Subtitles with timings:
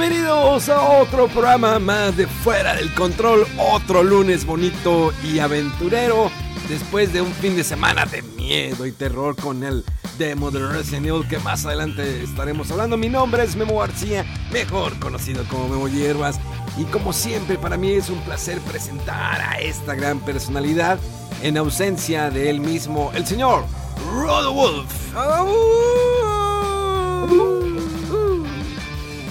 [0.00, 6.30] Bienvenidos a otro programa más de Fuera del Control, otro lunes bonito y aventurero,
[6.70, 9.84] después de un fin de semana de miedo y terror con el
[10.16, 12.96] demo de Resident Evil que más adelante estaremos hablando.
[12.96, 16.40] Mi nombre es Memo García, mejor conocido como Memo Hierbas,
[16.78, 20.98] y como siempre para mí es un placer presentar a esta gran personalidad
[21.42, 23.66] en ausencia de él mismo, el señor
[24.14, 24.90] Rodolf.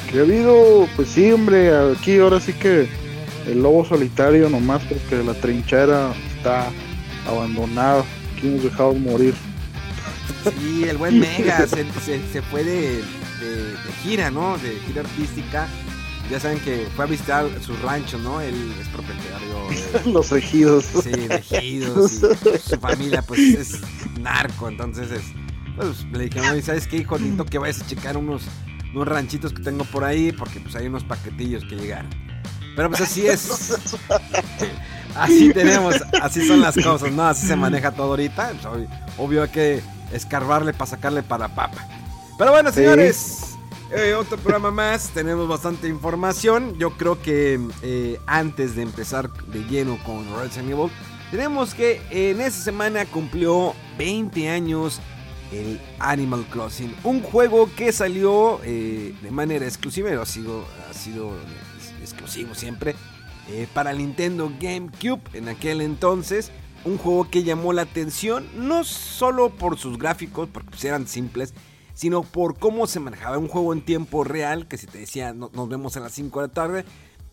[0.10, 2.90] Que ha habido, pues sí, hombre, aquí ahora sí que
[3.46, 6.72] el lobo solitario nomás porque la trinchera está
[7.28, 8.04] abandonada.
[8.36, 9.36] Aquí hemos dejado morir.
[10.44, 11.86] Sí, el buen Mega se,
[12.32, 14.58] se, fue de, de, gira, ¿no?
[14.58, 15.68] De gira artística.
[16.32, 18.42] Ya saben que fue a visitar su rancho, ¿no?
[18.42, 20.12] Él es propietario.
[20.12, 20.86] Los ejidos.
[21.04, 22.22] Sí, de ejidos.
[22.64, 23.82] su familia, pues, es
[24.20, 24.70] narco.
[24.70, 25.24] Entonces, es,
[25.76, 27.46] pues, le dijeron, ¿sabes qué, hijo lindo?
[27.46, 28.44] Que vayas a checar unos
[28.94, 32.10] unos ranchitos que tengo por ahí, porque pues hay unos paquetillos que llegaron.
[32.76, 33.78] Pero pues así es.
[35.16, 37.28] así tenemos, así son las cosas, ¿no?
[37.28, 38.54] Así se maneja todo ahorita.
[38.62, 39.82] Pues, obvio hay que
[40.14, 41.86] escarbarle para sacarle para papa.
[42.38, 43.58] Pero bueno, señores,
[43.92, 45.10] eh, otro programa más.
[45.10, 46.78] Tenemos bastante información.
[46.78, 50.92] Yo creo que eh, antes de empezar de lleno con Resident Evil,
[51.32, 55.00] tenemos que en esa semana cumplió 20 años
[55.52, 56.96] el Animal Crossing.
[57.04, 61.32] Un juego que salió eh, de manera exclusiva, ha sido, ha sido
[62.02, 62.96] exclusivo siempre,
[63.50, 66.52] eh, para Nintendo GameCube en aquel entonces.
[66.86, 71.54] Un juego que llamó la atención no solo por sus gráficos, porque pues, eran simples,
[71.94, 75.68] sino por cómo se manejaba un juego en tiempo real, que si te decía nos
[75.68, 76.86] vemos a las 5 de la tarde,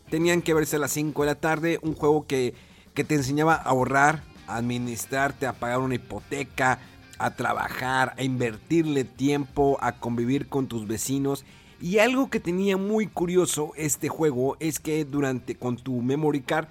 [0.09, 2.53] tenían que verse a las 5 de la tarde, un juego que,
[2.93, 6.79] que te enseñaba a ahorrar, a administrarte, a pagar una hipoteca,
[7.19, 11.45] a trabajar, a invertirle tiempo, a convivir con tus vecinos.
[11.81, 16.67] Y algo que tenía muy curioso este juego es que durante con tu memory card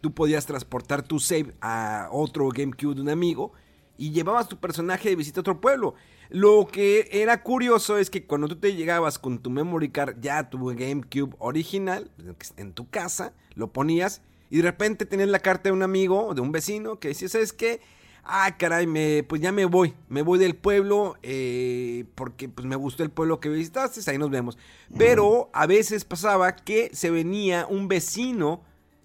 [0.00, 3.52] tú podías transportar tu save a otro GameCube de un amigo
[3.96, 5.94] y llevabas tu personaje de visita a otro pueblo.
[6.30, 10.50] Lo que era curioso es que cuando tú te llegabas con tu memory card ya
[10.50, 12.10] tu GameCube original
[12.56, 14.20] en tu casa, lo ponías
[14.50, 17.28] y de repente tenías la carta de un amigo o de un vecino que decía,
[17.28, 17.80] ¿sabes qué?
[18.28, 22.76] Ah, caray, me, pues ya me voy, me voy del pueblo, eh, porque pues me
[22.76, 24.58] gustó el pueblo que visitaste, ahí nos vemos.
[24.96, 28.62] Pero a veces pasaba que se venía un vecino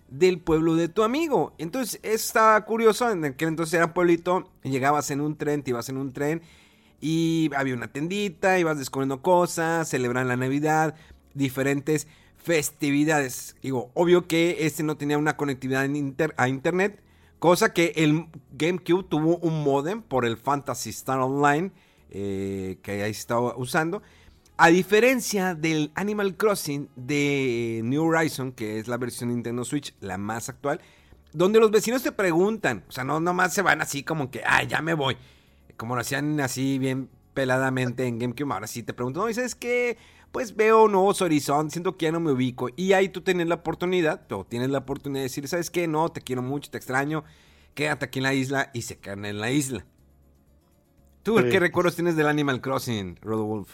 [0.09, 1.53] del pueblo de tu amigo.
[1.57, 5.89] Entonces, eso estaba curioso, en aquel entonces era pueblito, llegabas en un tren, te ibas
[5.89, 6.41] en un tren,
[7.01, 10.95] y había una tendita, ibas descubriendo cosas, celebran la Navidad,
[11.33, 12.07] diferentes
[12.37, 13.55] festividades.
[13.61, 15.87] Digo, obvio que este no tenía una conectividad
[16.37, 17.01] a internet,
[17.43, 21.73] Cosa que el GameCube tuvo un modem por el Fantasy Star Online
[22.09, 24.01] eh, que ahí estaba usando.
[24.55, 30.17] A diferencia del Animal Crossing de New Horizon, que es la versión Nintendo Switch, la
[30.17, 30.79] más actual,
[31.33, 34.63] donde los vecinos te preguntan, o sea, no nomás se van así como que, ah,
[34.63, 35.17] ya me voy,
[35.75, 39.97] como lo hacían así bien peladamente en GameCube, ahora sí te preguntan, no, ¿sabes qué?
[40.33, 42.67] Pues veo nuevos horizontes, siento que ya no me ubico.
[42.75, 45.87] Y ahí tú tienes la oportunidad, o tienes la oportunidad de decir, ¿sabes qué?
[45.87, 47.23] No, te quiero mucho, te extraño,
[47.75, 49.85] quédate aquí en la isla y se quedan en la isla.
[51.21, 53.69] ¿Tú qué recuerdos tienes del Animal Crossing, Rodolf?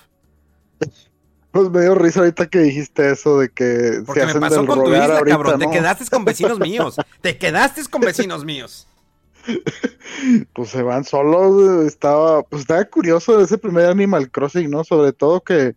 [1.52, 4.94] Pues me dio risa ahorita que dijiste eso de que Porque me pasó con tu
[4.94, 5.60] isla, cabrón.
[5.60, 6.98] Te quedaste con vecinos míos.
[7.22, 8.86] Te quedaste con vecinos míos.
[10.54, 11.86] Pues se van solos.
[11.86, 14.84] Estaba, pues estaba curioso ese primer Animal Crossing, ¿no?
[14.84, 15.76] Sobre todo que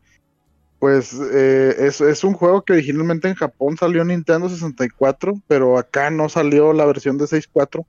[0.82, 6.10] pues eh, es, un juego que originalmente en Japón salió en Nintendo 64, pero acá
[6.10, 7.86] no salió la versión de 64.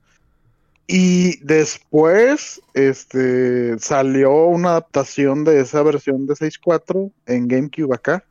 [0.86, 8.22] Y después este, salió una adaptación de esa versión de 64 en GameCube acá.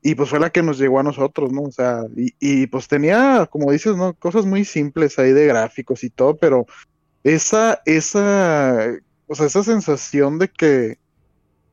[0.00, 1.64] Y pues fue la que nos llegó a nosotros, ¿no?
[1.64, 4.14] O sea, y, y pues tenía, como dices, ¿no?
[4.14, 6.64] Cosas muy simples ahí de gráficos y todo, pero
[7.22, 8.78] esa, esa
[9.26, 10.96] o sea, esa sensación de que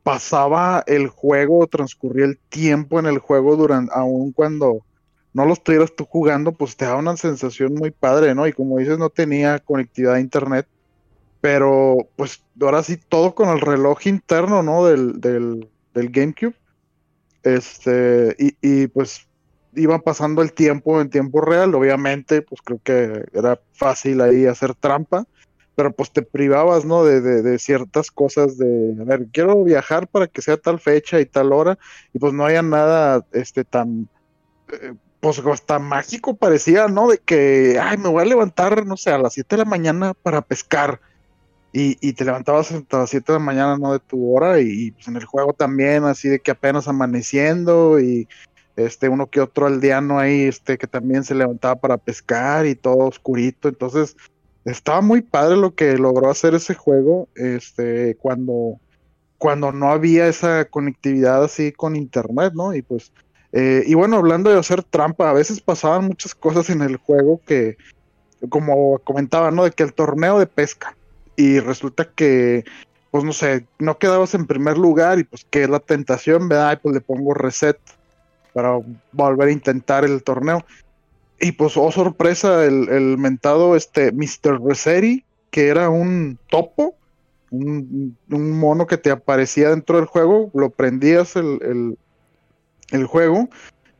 [0.08, 4.82] pasaba el juego, transcurría el tiempo en el juego durante, aún cuando
[5.34, 8.46] no lo estuvieras tú jugando, pues te da una sensación muy padre, ¿no?
[8.46, 10.66] Y como dices, no tenía conectividad a internet,
[11.42, 14.86] pero pues ahora sí todo con el reloj interno, ¿no?
[14.86, 16.54] Del, del, del GameCube.
[17.42, 19.28] Este, y, y, pues
[19.76, 24.74] iba pasando el tiempo en tiempo real, obviamente, pues creo que era fácil ahí hacer
[24.74, 25.26] trampa,
[25.78, 27.04] pero pues te privabas, ¿no?
[27.04, 31.20] De, de, de ciertas cosas de, a ver, quiero viajar para que sea tal fecha
[31.20, 31.78] y tal hora,
[32.12, 34.08] y pues no había nada, este, tan,
[34.72, 37.06] eh, pues hasta mágico parecía, ¿no?
[37.06, 40.14] De que, ay, me voy a levantar, no sé, a las 7 de la mañana
[40.14, 41.00] para pescar.
[41.72, 43.92] Y, y, te levantabas a las 7 de la mañana, ¿no?
[43.92, 48.00] De tu hora, y, y, pues en el juego también, así de que apenas amaneciendo,
[48.00, 48.26] y
[48.74, 53.06] este, uno que otro aldeano ahí, este, que también se levantaba para pescar y todo
[53.06, 54.16] oscurito, entonces
[54.70, 58.78] estaba muy padre lo que logró hacer ese juego, este, cuando,
[59.38, 62.74] cuando no había esa conectividad así con internet, ¿no?
[62.74, 63.12] Y pues,
[63.52, 67.40] eh, y bueno, hablando de hacer trampa, a veces pasaban muchas cosas en el juego
[67.46, 67.76] que,
[68.48, 69.64] como comentaba, ¿no?
[69.64, 70.96] De que el torneo de pesca,
[71.36, 72.64] y resulta que,
[73.10, 76.72] pues no sé, no quedabas en primer lugar y pues que la tentación, ¿verdad?
[76.72, 77.78] Y pues le pongo reset
[78.52, 78.78] para
[79.12, 80.64] volver a intentar el torneo.
[81.40, 84.60] Y pues, oh sorpresa, el, el mentado este Mr.
[84.60, 86.96] Resetti, que era un topo,
[87.50, 91.98] un, mono que te aparecía dentro del juego, lo prendías el, el,
[92.90, 93.48] el juego,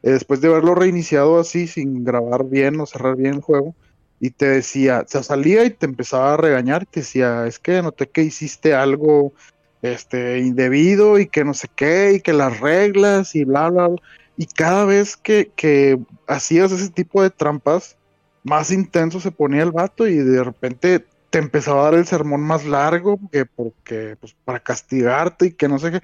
[0.02, 3.74] eh, después de haberlo reiniciado así, sin grabar bien o cerrar bien el juego,
[4.20, 8.08] y te decía, se salía y te empezaba a regañar, te decía, es que noté
[8.08, 9.32] que hiciste algo
[9.80, 14.02] este indebido y que no sé qué, y que las reglas y bla, bla, bla.
[14.38, 15.98] Y cada vez que, que
[16.28, 17.96] hacías ese tipo de trampas,
[18.44, 22.40] más intenso se ponía el vato y de repente te empezaba a dar el sermón
[22.42, 26.00] más largo que porque pues para castigarte y que no sé qué.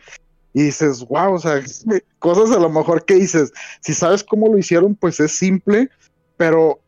[0.52, 1.62] Y dices wow o sea
[2.18, 5.88] cosas a lo mejor que dices si sabes cómo lo hicieron pues es simple
[6.36, 6.80] pero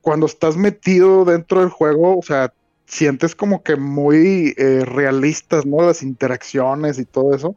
[0.00, 2.52] cuando estás metido dentro del juego o sea
[2.86, 7.54] sientes como que muy eh, realistas no las interacciones y todo eso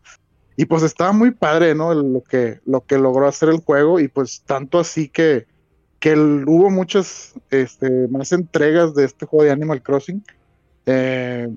[0.59, 1.93] y pues estaba muy padre, ¿no?
[1.93, 5.47] Lo que, lo que logró hacer el juego y pues tanto así que,
[6.01, 10.21] que hubo muchas este, más entregas de este juego de Animal Crossing.
[10.85, 11.47] Eh,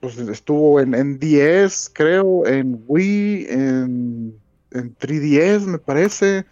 [0.00, 4.38] pues estuvo en, en 10, creo, en Wii, en,
[4.72, 6.44] en 3DS, me parece,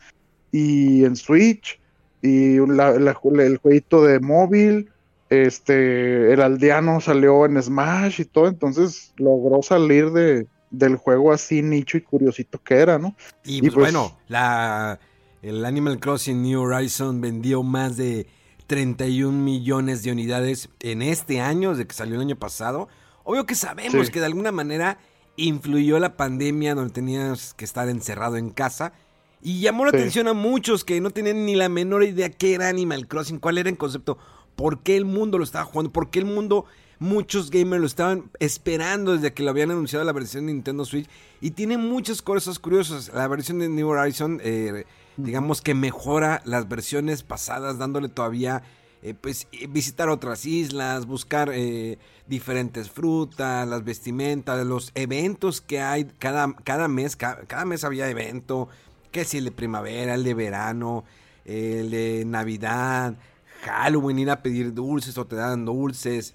[0.50, 1.78] y en Switch,
[2.22, 4.88] y el jueguito de móvil,
[5.28, 11.62] este, el aldeano salió en Smash y todo, entonces logró salir de, del juego así
[11.62, 13.15] nicho y curiosito que era, ¿no?
[13.44, 15.00] Y, pues, y pues, bueno, la,
[15.43, 18.26] el Animal Crossing New Horizon vendió más de
[18.67, 22.88] 31 millones de unidades en este año, desde que salió el año pasado.
[23.25, 24.12] Obvio que sabemos sí.
[24.12, 24.99] que de alguna manera
[25.37, 28.93] influyó la pandemia donde tenías que estar encerrado en casa.
[29.41, 29.99] Y llamó la sí.
[29.99, 33.59] atención a muchos que no tenían ni la menor idea qué era Animal Crossing, cuál
[33.59, 34.19] era el concepto,
[34.56, 36.67] por qué el mundo lo estaba jugando, por qué el mundo
[37.00, 41.09] Muchos gamers lo estaban esperando desde que lo habían anunciado la versión de Nintendo Switch.
[41.41, 43.12] Y tiene muchas cosas curiosas.
[43.15, 44.85] La versión de New Horizon, eh,
[45.17, 48.65] digamos que mejora las versiones pasadas, dándole todavía,
[49.03, 56.05] eh, pues, visitar otras islas, buscar eh, diferentes frutas, las vestimentas, los eventos que hay
[56.19, 57.14] cada, cada mes.
[57.14, 58.69] Cada, cada mes había evento.
[59.12, 61.05] Que si el de primavera, el de verano,
[61.45, 63.14] el de Navidad,
[63.62, 66.35] Halloween, ir a pedir dulces o te dan dulces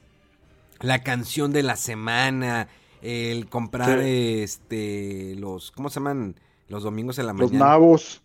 [0.84, 2.68] la canción de la semana,
[3.02, 4.42] el comprar sí.
[4.42, 6.36] este los ¿cómo se llaman?
[6.68, 7.52] Los domingos en la mañana.
[7.52, 8.22] Los nabos.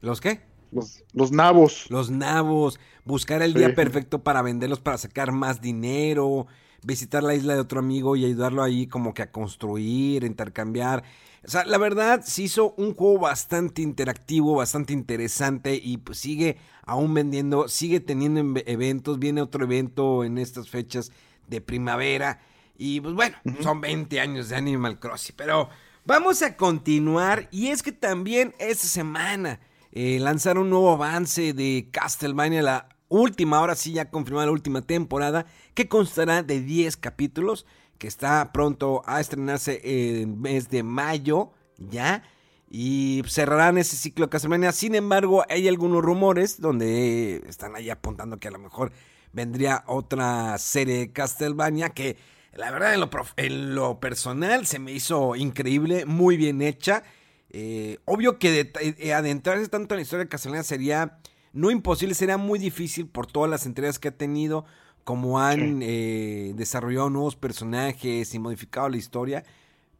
[0.00, 0.40] ¿Los qué?
[0.70, 1.86] Los, los nabos.
[1.90, 2.78] Los nabos.
[3.04, 3.58] Buscar el sí.
[3.58, 6.46] día perfecto para venderlos para sacar más dinero.
[6.84, 11.04] Visitar la isla de otro amigo y ayudarlo ahí como que a construir, intercambiar.
[11.44, 16.58] O sea, la verdad se hizo un juego bastante interactivo, bastante interesante y pues sigue
[16.84, 21.10] aún vendiendo, sigue teniendo eventos, viene otro evento en estas fechas
[21.46, 22.40] de primavera.
[22.76, 23.62] Y pues bueno, uh -huh.
[23.62, 25.34] son 20 años de Animal Crossing.
[25.36, 25.68] Pero
[26.04, 27.48] vamos a continuar.
[27.50, 29.60] Y es que también esta semana
[29.92, 34.82] eh, lanzaron un nuevo avance de Castlevania, la última, ahora sí ya confirmada la última
[34.82, 37.66] temporada, que constará de 10 capítulos,
[37.98, 42.22] que está pronto a estrenarse en el mes de mayo, ya.
[42.70, 44.72] Y cerrarán ese ciclo de Castlevania.
[44.72, 48.92] Sin embargo, hay algunos rumores donde están ahí apuntando que a lo mejor
[49.32, 52.16] vendría otra serie de Castlevania que
[52.54, 57.02] la verdad en lo, en lo personal se me hizo increíble, muy bien hecha.
[57.50, 61.18] Eh, obvio que de, eh, adentrarse tanto en la historia de Castlevania sería
[61.52, 64.64] no imposible, sería muy difícil por todas las entregas que ha tenido,
[65.04, 69.44] cómo han eh, desarrollado nuevos personajes y modificado la historia.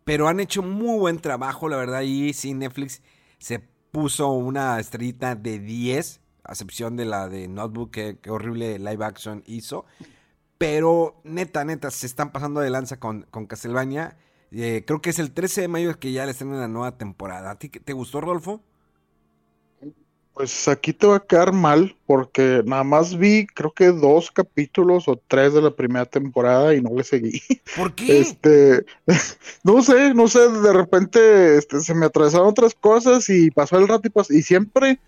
[0.05, 2.03] Pero han hecho muy buen trabajo, la verdad.
[2.03, 3.03] Y sí, Netflix
[3.39, 3.61] se
[3.93, 9.43] puso una estrellita de 10, a excepción de la de Notebook, que, horrible live action
[9.47, 9.85] hizo.
[10.59, 14.17] Pero neta, neta, se están pasando de lanza con, con Castlevania.
[14.53, 16.97] Eh, creo que es el 13 de mayo que ya le están en la nueva
[16.99, 17.51] temporada.
[17.51, 18.63] ¿A ti te gustó, Rodolfo?
[20.35, 25.07] Pues aquí te va a quedar mal porque nada más vi creo que dos capítulos
[25.07, 27.43] o tres de la primera temporada y no le seguí.
[27.77, 28.21] ¿Por qué?
[28.21, 28.87] Este,
[29.65, 33.89] no sé, no sé, de repente este, se me atravesaron otras cosas y pasó el
[33.89, 34.99] rato y, y siempre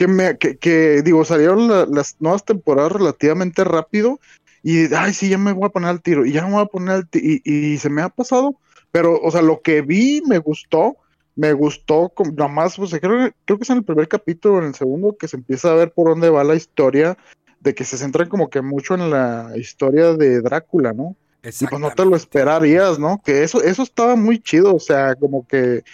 [0.00, 4.18] que me, que, digo, salieron las nuevas temporadas relativamente rápido
[4.62, 6.66] y, ay, sí, ya me voy a poner al tiro y ya me voy a
[6.66, 8.56] poner al tiro y, y se me ha pasado,
[8.90, 10.96] pero, o sea, lo que vi me gustó
[11.36, 14.74] me gustó, nada más, pues creo, creo que es en el primer capítulo, en el
[14.74, 17.18] segundo, que se empieza a ver por dónde va la historia,
[17.60, 21.14] de que se centran como que mucho en la historia de Drácula, ¿no?
[21.42, 23.20] Y pues no te lo esperarías, ¿no?
[23.22, 25.84] Que eso, eso estaba muy chido, o sea, como que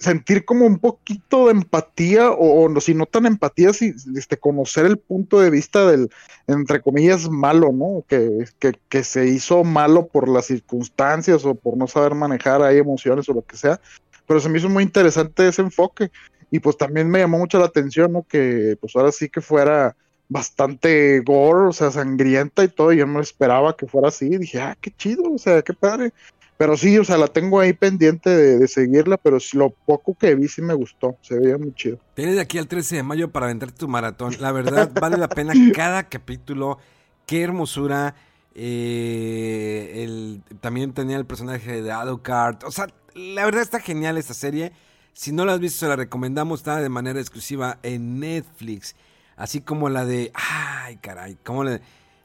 [0.00, 4.86] sentir como un poquito de empatía, o, no, si no tan empatía, si, este, conocer
[4.86, 6.10] el punto de vista del,
[6.46, 8.04] entre comillas, malo, ¿no?
[8.08, 12.78] Que, que, que se hizo malo por las circunstancias o por no saber manejar ahí
[12.78, 13.80] emociones o lo que sea,
[14.26, 16.10] pero se me hizo muy interesante ese enfoque
[16.50, 18.22] y pues también me llamó mucho la atención, ¿no?
[18.22, 19.96] Que pues ahora sí que fuera
[20.28, 24.60] bastante gore, o sea, sangrienta y todo, y yo no esperaba que fuera así, dije,
[24.60, 26.12] ah, qué chido, o sea, qué padre.
[26.56, 30.46] Pero sí, o sea, la tengo ahí pendiente de, seguirla, pero lo poco que vi
[30.46, 31.98] sí me gustó, se veía muy chido.
[32.14, 35.28] Tienes de aquí al 13 de mayo para vender tu maratón, la verdad vale la
[35.28, 36.78] pena cada capítulo,
[37.26, 38.14] qué hermosura.
[38.56, 44.34] Eh, el, también tenía el personaje de Alucard, o sea, la verdad está genial esta
[44.34, 44.72] serie.
[45.12, 46.60] Si no la has visto, se la recomendamos.
[46.60, 48.96] Está de manera exclusiva en Netflix.
[49.36, 50.32] Así como la de.
[50.34, 51.38] Ay, caray.
[51.44, 51.80] Como la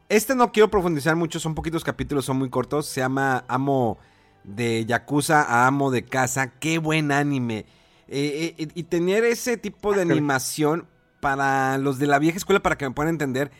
[0.09, 1.39] Este no quiero profundizar mucho.
[1.39, 2.87] Son poquitos capítulos, son muy cortos.
[2.87, 3.99] Se llama Amo
[4.43, 6.53] de Yakuza a Amo de Casa.
[6.59, 7.65] Qué buen anime.
[8.07, 10.87] Eh, eh, y tener ese tipo de animación
[11.19, 13.51] para los de la vieja escuela, para que me puedan entender.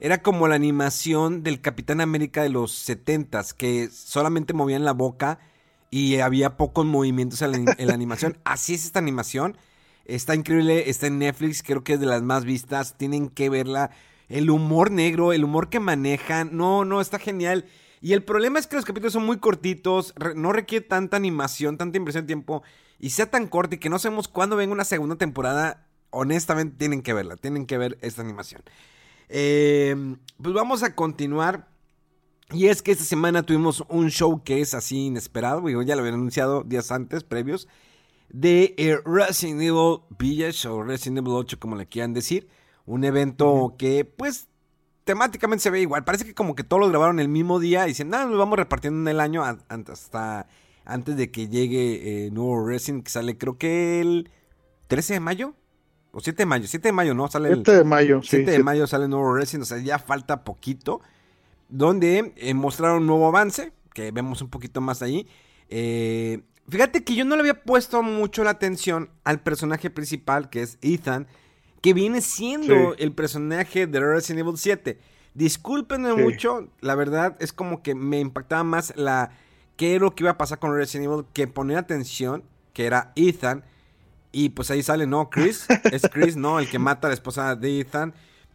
[0.00, 5.38] Era como la animación del Capitán América de los 70 que solamente movían la boca
[5.90, 8.36] y había pocos movimientos en la, animación.
[8.44, 9.56] Así es esta animación.
[10.04, 12.96] Está increíble, está en Netflix, creo que es de las más vistas.
[12.98, 13.90] Tienen que verla.
[14.28, 16.56] El humor negro, el humor que manejan.
[16.56, 17.64] No, no, está genial.
[18.04, 21.96] Y el problema es que los capítulos son muy cortitos, no requiere tanta animación, tanta
[21.96, 22.62] impresión de tiempo.
[23.00, 25.86] Y sea tan corto y que no sabemos cuándo venga una segunda temporada.
[26.10, 28.60] Honestamente, tienen que verla, tienen que ver esta animación.
[29.30, 31.66] Eh, pues vamos a continuar
[32.52, 36.16] y es que esta semana tuvimos un show que es así inesperado, ya lo habían
[36.16, 37.68] anunciado días antes, previos,
[38.28, 42.48] de eh, Resident Evil Village o Resident Evil 8, como le quieran decir.
[42.84, 44.48] Un evento que, pues,
[45.04, 46.04] temáticamente se ve igual.
[46.04, 48.58] Parece que como que todos lo grabaron el mismo día y dicen, nada, nos vamos
[48.58, 50.46] repartiendo en el año hasta
[50.84, 54.30] antes de que llegue eh, nuevo Resident, que sale creo que el
[54.88, 55.54] 13 de mayo.
[56.12, 57.26] O 7 de mayo, 7 de mayo, ¿no?
[57.28, 61.00] Sale 7 de mayo, 7 de mayo sale nuevo Resident, o sea, ya falta poquito
[61.68, 65.26] donde eh, mostraron un nuevo avance, que vemos un poquito más ahí.
[65.68, 70.62] Eh, fíjate que yo no le había puesto mucho la atención al personaje principal, que
[70.62, 71.26] es Ethan,
[71.84, 74.98] que viene siendo el personaje de Resident Evil 7.
[75.34, 79.32] Discúlpenme mucho, la verdad es como que me impactaba más la
[79.76, 83.12] qué era lo que iba a pasar con Resident Evil que poner atención, que era
[83.16, 83.64] Ethan.
[84.32, 85.28] Y pues ahí sale, ¿no?
[85.28, 85.66] Chris.
[85.92, 86.58] Es Chris, ¿no?
[86.58, 88.14] El que mata a la esposa de Ethan.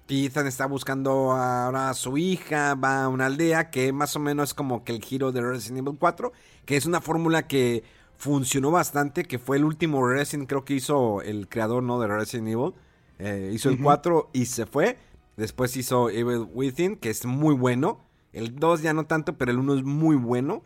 [0.10, 4.50] Ethan está buscando ahora a su hija, va a una aldea que más o menos
[4.50, 6.34] es como que el giro de Resident Evil 4,
[6.66, 7.84] que es una fórmula que
[8.18, 12.00] funcionó bastante, que fue el último Resident, creo que hizo el creador ¿no?
[12.00, 12.74] de Resident Evil,
[13.20, 14.98] eh, hizo el 4 y se fue,
[15.38, 18.00] después hizo Evil Within, que es muy bueno,
[18.34, 20.64] el 2 ya no tanto, pero el 1 es muy bueno,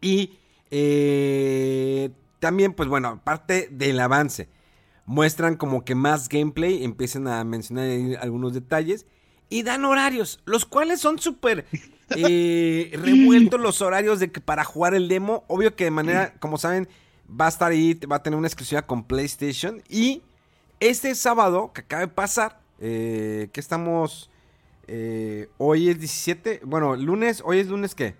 [0.00, 0.38] y
[0.70, 4.48] eh, también pues bueno, aparte del avance,
[5.04, 9.06] muestran como que más gameplay, empiezan a mencionar algunos detalles
[9.48, 11.66] y dan horarios, los cuales son súper
[12.16, 16.58] eh, revueltos los horarios de que para jugar el demo, obvio que de manera, como
[16.58, 16.88] saben,
[17.28, 20.22] va a estar ahí, va a tener una exclusiva con PlayStation y
[20.80, 24.30] este sábado que acaba de pasar, eh, que estamos,
[24.86, 28.14] eh, hoy es 17, bueno, lunes, hoy es lunes qué?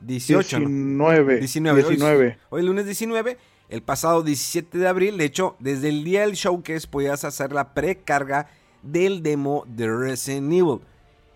[0.00, 0.58] 18.
[0.58, 1.38] 19.
[1.38, 1.82] 19.
[1.82, 2.38] 19.
[2.50, 3.38] Hoy, es lunes 19
[3.68, 5.18] el pasado 17 de abril.
[5.18, 8.48] De hecho, desde el día del showcase podías hacer la precarga
[8.82, 10.80] del demo de Resident Evil.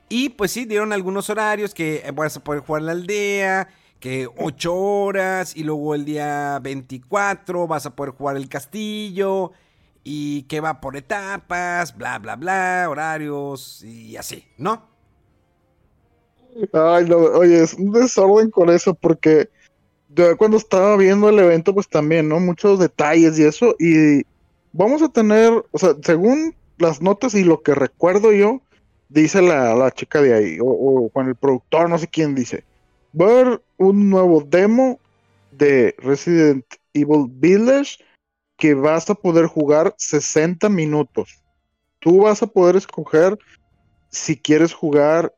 [0.09, 3.69] Y pues sí, dieron algunos horarios que eh, vas a poder jugar en la aldea,
[4.01, 9.53] que 8 horas, y luego el día 24 vas a poder jugar el castillo,
[10.03, 14.89] y que va por etapas, bla, bla, bla, horarios, y así, ¿no?
[16.73, 19.49] Ay, no, oye, es un desorden con eso porque
[20.09, 22.41] yo cuando estaba viendo el evento, pues también, ¿no?
[22.41, 23.77] Muchos detalles y eso.
[23.79, 24.23] Y
[24.73, 28.61] vamos a tener, o sea, según las notas y lo que recuerdo yo,
[29.09, 32.65] dice la, la chica de ahí, o, con el productor, no sé quién dice,
[33.19, 34.99] va a haber un nuevo demo
[35.53, 36.65] de Resident
[36.95, 37.99] Evil Village
[38.61, 41.43] que vas a poder jugar 60 minutos.
[41.99, 43.39] Tú vas a poder escoger
[44.11, 45.35] si quieres jugar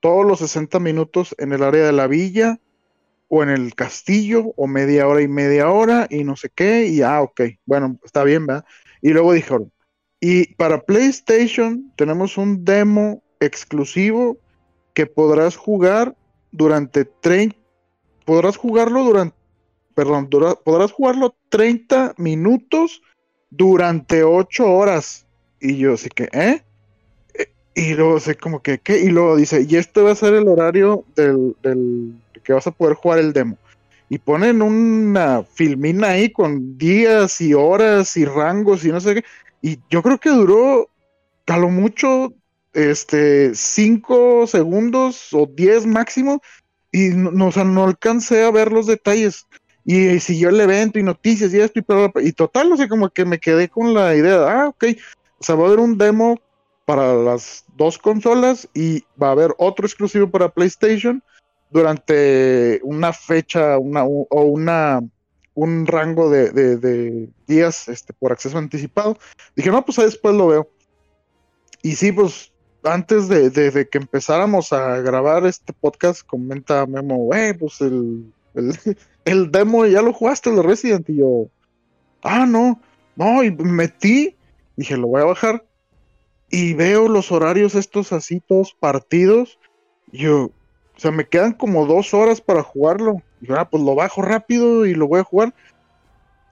[0.00, 2.60] todos los 60 minutos en el área de la villa
[3.28, 7.00] o en el castillo o media hora y media hora y no sé qué y
[7.00, 8.64] ah, ok, bueno, está bien, ¿verdad?
[9.00, 9.72] Y luego dijeron,
[10.20, 14.36] y para PlayStation tenemos un demo exclusivo
[14.92, 16.14] que podrás jugar
[16.52, 17.56] durante 30,
[18.26, 19.37] podrás jugarlo durante,
[19.98, 20.30] perdón,
[20.62, 23.02] podrás jugarlo 30 minutos
[23.50, 25.26] durante 8 horas.
[25.60, 26.62] Y yo así que, ¿eh?
[27.74, 29.00] Y luego sé como que, ¿qué?
[29.00, 32.14] Y luego dice, y este va a ser el horario del, del
[32.44, 33.58] que vas a poder jugar el demo.
[34.08, 39.24] Y ponen una filmina ahí con días y horas y rangos y no sé qué.
[39.62, 40.88] Y yo creo que duró
[41.48, 42.32] a mucho
[42.72, 46.40] este 5 segundos o 10 máximo.
[46.92, 49.44] Y no, no alcancé a ver los detalles.
[49.90, 51.80] Y siguió el evento y noticias y esto
[52.20, 54.84] y, total, o sea, como que me quedé con la idea, de, ah, ok,
[55.38, 56.38] o sea, va a haber un demo
[56.84, 61.22] para las dos consolas y va a haber otro exclusivo para PlayStation
[61.70, 65.00] durante una fecha una, o una
[65.54, 69.16] un rango de, días este, por acceso anticipado.
[69.56, 70.68] Dije, no, pues ahí después lo veo.
[71.82, 72.52] Y sí, pues
[72.84, 78.30] antes de, que empezáramos a grabar este podcast, comenta Memo, güey, pues el,
[79.24, 81.08] el, demo ya lo jugaste, el Resident.
[81.08, 81.48] Y yo,
[82.22, 82.80] ah, no,
[83.16, 84.36] no, y metí,
[84.76, 85.64] dije, lo voy a bajar
[86.50, 89.58] y veo los horarios estos así todos partidos.
[90.12, 90.52] Yo, o
[91.00, 93.22] sea, me quedan como dos horas para jugarlo.
[93.40, 95.54] Y yo, ah, pues lo bajo rápido y lo voy a jugar.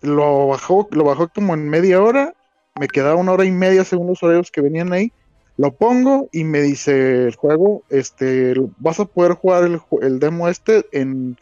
[0.03, 2.35] Lo bajó, lo bajó como en media hora.
[2.79, 5.13] Me quedaba una hora y media según los horarios que venían ahí.
[5.57, 10.49] Lo pongo y me dice el juego, este, vas a poder jugar el, el demo
[10.49, 11.39] este en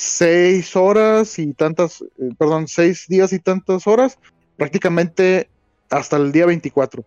[0.00, 4.18] seis horas y tantas, eh, perdón, seis días y tantas horas,
[4.56, 5.48] prácticamente
[5.90, 7.04] hasta el día 24.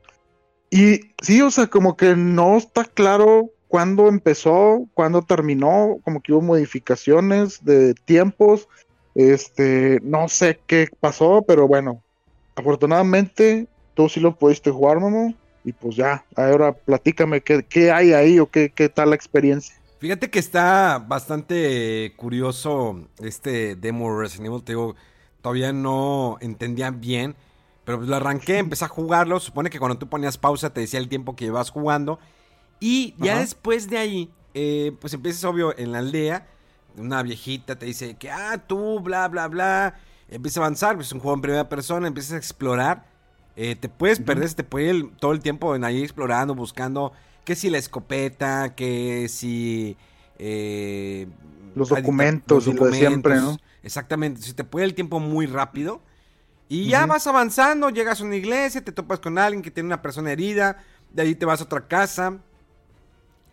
[0.69, 6.33] Y sí, o sea, como que no está claro cuándo empezó, cuándo terminó, como que
[6.33, 8.67] hubo modificaciones de tiempos.
[9.15, 12.03] Este, no sé qué pasó, pero bueno,
[12.55, 15.33] afortunadamente tú sí lo pudiste jugar, Momo.
[15.63, 19.75] Y pues ya, ahora platícame qué, qué hay ahí o qué, qué tal la experiencia.
[20.03, 24.61] Fíjate que está bastante curioso este demo Resident Evil.
[24.61, 24.95] Te digo,
[25.41, 27.37] todavía no entendía bien.
[27.85, 29.39] Pero pues lo arranqué, empecé a jugarlo.
[29.39, 32.19] Supone que cuando tú ponías pausa te decía el tiempo que llevas jugando.
[32.81, 36.47] Y ya después de ahí, eh, pues empiezas, obvio, en la aldea.
[36.97, 39.95] Una viejita te dice que, ah, tú, bla, bla, bla.
[40.27, 43.05] Empieza a avanzar, pues es un juego en primera persona, empiezas a explorar.
[43.55, 47.55] Eh, te puedes perder, te puede ir todo el tiempo en ahí explorando, buscando que
[47.55, 49.97] si la escopeta, que si...
[50.39, 51.27] Eh,
[51.75, 53.57] los documentos, los documentos, siempre, ¿no?
[53.81, 56.01] Exactamente, si te puede el tiempo muy rápido.
[56.69, 60.01] Y ya vas avanzando, llegas a una iglesia, te topas con alguien que tiene una
[60.01, 62.39] persona herida, de ahí te vas a otra casa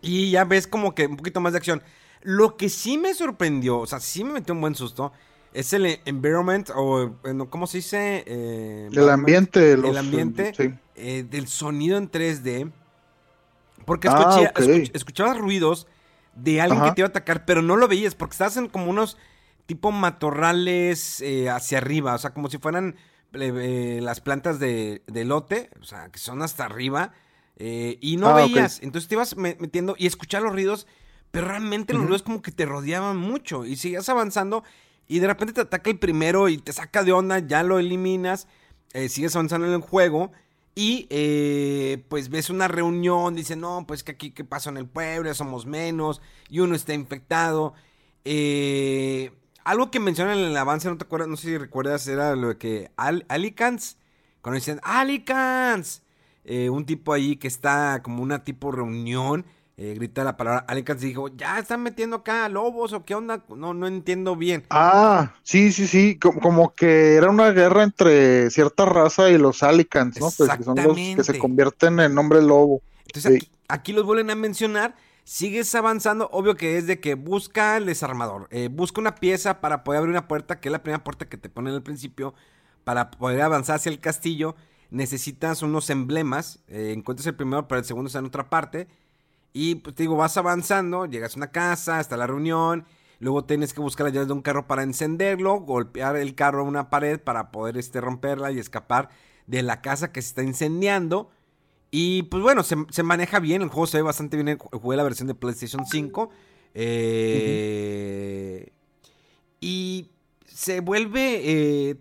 [0.01, 1.83] y ya ves como que un poquito más de acción.
[2.23, 5.11] Lo que sí me sorprendió, o sea, sí me metió un buen susto,
[5.53, 7.15] es el environment, o
[7.49, 8.23] ¿cómo se dice?
[8.25, 9.73] Eh, el ambiente.
[9.73, 12.71] el ambiente eh, del sonido en 3D.
[13.85, 14.51] Porque ah,
[14.93, 15.87] escuchabas ruidos
[16.35, 18.89] de alguien que te iba a atacar, pero no lo veías porque estabas en como
[18.89, 19.17] unos
[19.65, 22.95] tipo matorrales eh, hacia arriba, o sea, como si fueran
[23.33, 27.13] eh, las plantas de, lote, o sea, que son hasta arriba,
[27.55, 28.81] eh, y no ah, veías.
[28.81, 30.87] Entonces te ibas metiendo y escuchar los ruidos,
[31.31, 33.65] pero realmente los ruidos como que te rodeaban mucho.
[33.65, 34.63] Y sigues avanzando
[35.07, 38.47] y de repente te ataca el primero y te saca de onda, ya lo eliminas,
[38.93, 40.31] eh, sigues avanzando en el juego.
[40.73, 41.07] Y
[42.07, 45.65] pues ves una reunión, dice, no, pues que aquí qué pasó en el pueblo, somos
[45.65, 47.73] menos, y uno está infectado.
[48.23, 49.31] Eh,
[49.63, 52.49] algo que mencionan en el avance, no te acuerdas, no sé si recuerdas, era lo
[52.49, 53.97] de que Alicants,
[54.41, 56.03] cuando dicen Alicants,
[56.45, 59.45] eh, un tipo ahí que está como una tipo reunión,
[59.83, 63.43] eh, grita la palabra Alicants y dijo, ya están metiendo acá lobos o qué onda,
[63.49, 64.63] no, no entiendo bien.
[64.69, 70.19] Ah, sí, sí, sí, como, que era una guerra entre cierta raza y los Alicants,
[70.19, 70.29] ¿no?
[70.37, 72.81] Pues que son los que se convierten en nombre lobo.
[73.07, 77.85] Entonces aquí los vuelven a mencionar Sigues avanzando, obvio que es de que busca el
[77.85, 81.29] desarmador, eh, busca una pieza para poder abrir una puerta, que es la primera puerta
[81.29, 82.33] que te ponen al principio,
[82.83, 84.55] para poder avanzar hacia el castillo.
[84.89, 88.87] Necesitas unos emblemas, eh, encuentras el primero, pero el segundo está en otra parte.
[89.53, 92.85] Y pues te digo, vas avanzando, llegas a una casa, hasta la reunión,
[93.19, 96.63] luego tienes que buscar las llaves de un carro para encenderlo, golpear el carro a
[96.63, 99.09] una pared para poder este, romperla y escapar
[99.47, 101.29] de la casa que se está incendiando.
[101.91, 105.27] Y pues bueno, se, maneja bien, el juego se ve bastante bien, jugué la versión
[105.27, 106.29] de PlayStation 5.
[106.73, 108.71] Eh,
[109.59, 110.09] y
[110.45, 111.95] se vuelve, eh,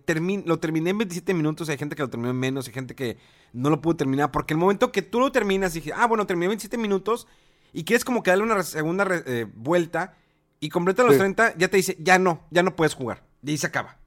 [0.44, 3.16] lo terminé en 27 minutos, hay gente que lo terminó en menos, hay gente que
[3.52, 6.46] no lo pudo terminar, porque el momento que tú lo terminas, dije, ah, bueno, terminé
[6.46, 7.26] en 27 minutos
[7.72, 10.16] y quieres como que darle una segunda eh, vuelta
[10.60, 13.24] y completa los 30, ya te dice, ya no, ya no puedes jugar.
[13.42, 13.98] Y ahí se acaba.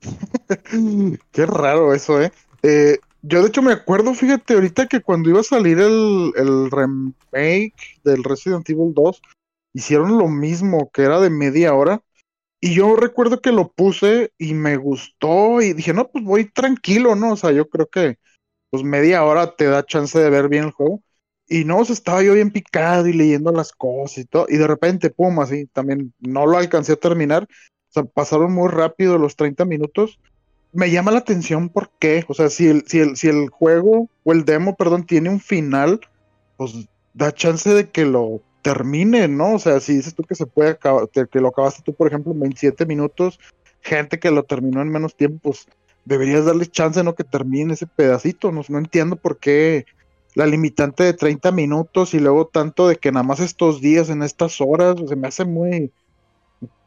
[1.32, 2.32] Qué raro eso, ¿eh?
[2.62, 2.98] ¿eh?
[3.22, 8.00] Yo de hecho me acuerdo, fíjate, ahorita que cuando iba a salir el, el remake
[8.04, 9.20] del Resident Evil 2,
[9.74, 12.00] hicieron lo mismo, que era de media hora.
[12.66, 17.14] Y yo recuerdo que lo puse y me gustó y dije, no, pues voy tranquilo,
[17.14, 17.34] ¿no?
[17.34, 18.18] O sea, yo creo que
[18.70, 21.00] pues media hora te da chance de ver bien el juego.
[21.46, 24.46] Y no, estaba yo bien picado y leyendo las cosas y todo.
[24.48, 27.44] Y de repente, pum, así, también no lo alcancé a terminar.
[27.44, 30.18] O sea, pasaron muy rápido los 30 minutos
[30.72, 32.24] me llama la atención por qué.
[32.26, 35.38] O sea, si el, si el, si el juego o el demo, perdón, tiene un
[35.38, 36.00] final,
[36.56, 39.54] pues da chance de que lo termine, ¿no?
[39.54, 42.32] O sea, si dices tú que se puede acabar, que lo acabaste tú, por ejemplo,
[42.32, 43.38] en 27 minutos,
[43.80, 45.68] gente que lo terminó en menos tiempo, pues
[46.04, 47.14] deberías darle chance, ¿no?
[47.14, 48.50] Que termine ese pedacito.
[48.50, 49.86] No, no entiendo por qué
[50.34, 54.24] la limitante de 30 minutos y luego tanto de que nada más estos días en
[54.24, 55.92] estas horas, se me hace muy,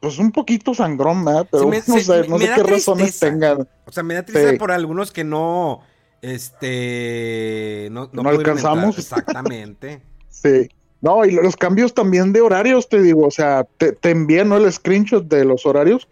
[0.01, 1.47] pues un poquito sangrón, ¿verdad?
[1.49, 3.69] Pero no sé, no sé qué razones tengan.
[3.85, 5.79] O sea, me da tristeza por algunos que no,
[6.21, 8.97] este, no, no, alcanzamos.
[8.97, 10.01] Exactamente.
[10.29, 10.67] sí.
[11.01, 14.57] No, y los cambios también de horarios, te digo, o sea, te, te envían ¿no?
[14.57, 16.07] el screenshot de los horarios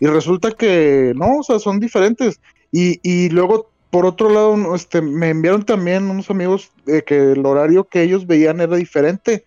[0.00, 2.40] y resulta que no, o sea, son diferentes.
[2.72, 7.46] Y, y luego, por otro lado, este, me enviaron también unos amigos de que el
[7.46, 9.44] horario que ellos veían era diferente.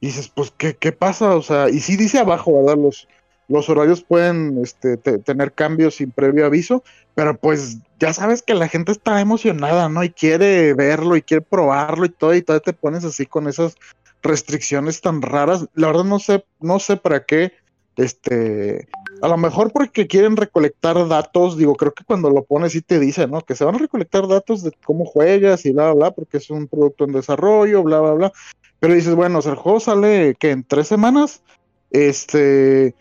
[0.00, 1.36] Y dices, pues, ¿qué, ¿qué pasa?
[1.36, 2.82] O sea, y sí dice abajo, ¿verdad?
[2.82, 3.06] Los,
[3.46, 6.82] los horarios pueden este, tener cambios sin previo aviso,
[7.14, 10.02] pero pues ya sabes que la gente está emocionada, ¿no?
[10.02, 13.76] Y quiere verlo y quiere probarlo y todo, y todavía te pones así con esas
[14.22, 15.66] restricciones tan raras.
[15.74, 17.52] La verdad no sé, no sé para qué,
[17.96, 18.88] este,
[19.20, 22.98] a lo mejor porque quieren recolectar datos, digo, creo que cuando lo pones sí te
[22.98, 23.42] dice, ¿no?
[23.42, 26.66] Que se van a recolectar datos de cómo juegas y bla, bla, porque es un
[26.68, 28.32] producto en desarrollo, bla, bla, bla.
[28.80, 31.42] Pero dices, bueno, el juego sale que en tres semanas,
[31.90, 32.94] este,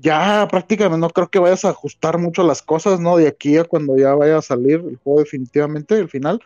[0.00, 3.16] ya prácticamente no creo que vayas a ajustar mucho las cosas, ¿no?
[3.16, 6.40] De aquí a cuando ya vaya a salir el juego definitivamente, el final.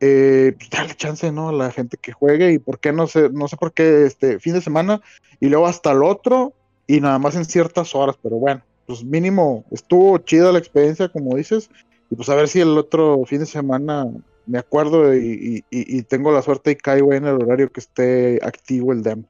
[0.00, 1.48] Eh, pues dale chance, ¿no?
[1.48, 4.38] A la gente que juegue y por qué no sé, no sé por qué este
[4.38, 5.00] fin de semana
[5.40, 6.52] y luego hasta el otro
[6.86, 11.36] y nada más en ciertas horas, pero bueno, pues mínimo estuvo chida la experiencia, como
[11.36, 11.70] dices,
[12.10, 14.06] y pues a ver si el otro fin de semana
[14.46, 15.64] me acuerdo y,
[16.08, 19.24] tengo la suerte y caigo en el horario que esté activo el demo.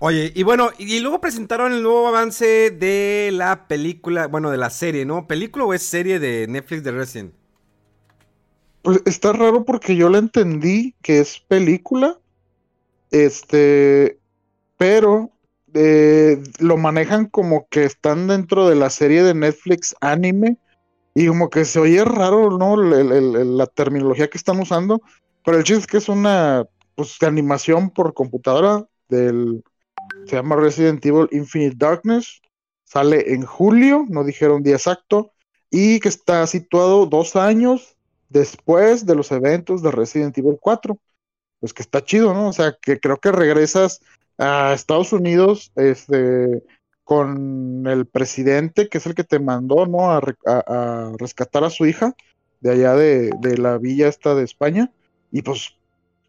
[0.00, 4.70] Oye, y bueno, y luego presentaron el nuevo avance de la película, bueno, de la
[4.70, 5.26] serie, ¿no?
[5.26, 7.37] ¿Película o es serie de Netflix de Resident?
[8.88, 12.18] Pues está raro porque yo le entendí que es película,
[13.10, 14.18] este,
[14.78, 15.30] pero
[15.74, 20.56] eh, lo manejan como que están dentro de la serie de Netflix anime
[21.14, 22.78] y como que se oye raro, ¿no?
[22.78, 25.02] la terminología que están usando,
[25.44, 29.62] pero el chiste es que es una pues, animación por computadora del,
[30.24, 32.40] se llama Resident Evil Infinite Darkness,
[32.84, 35.30] sale en julio, no dijeron día exacto,
[35.70, 37.97] y que está situado dos años
[38.28, 40.98] después de los eventos de Resident Evil 4.
[41.60, 42.48] Pues que está chido, ¿no?
[42.48, 44.00] O sea, que creo que regresas
[44.38, 46.62] a Estados Unidos, este,
[47.02, 50.10] con el presidente, que es el que te mandó, ¿no?
[50.10, 50.20] A,
[51.18, 52.14] rescatar a su hija
[52.60, 54.92] de allá de, la villa esta de España.
[55.32, 55.74] Y pues,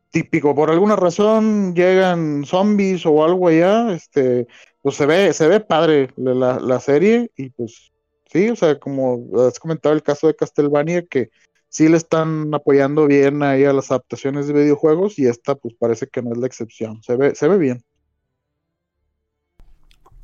[0.10, 4.48] típico, por alguna razón llegan zombies o algo allá, este,
[4.82, 7.92] pues se ve, se ve padre la, la serie y pues
[8.32, 11.30] sí, o sea, como has comentado el caso de Castlevania, que
[11.70, 16.08] sí le están apoyando bien ahí a las adaptaciones de videojuegos y esta pues parece
[16.08, 17.84] que no es la excepción, se ve, se ve bien.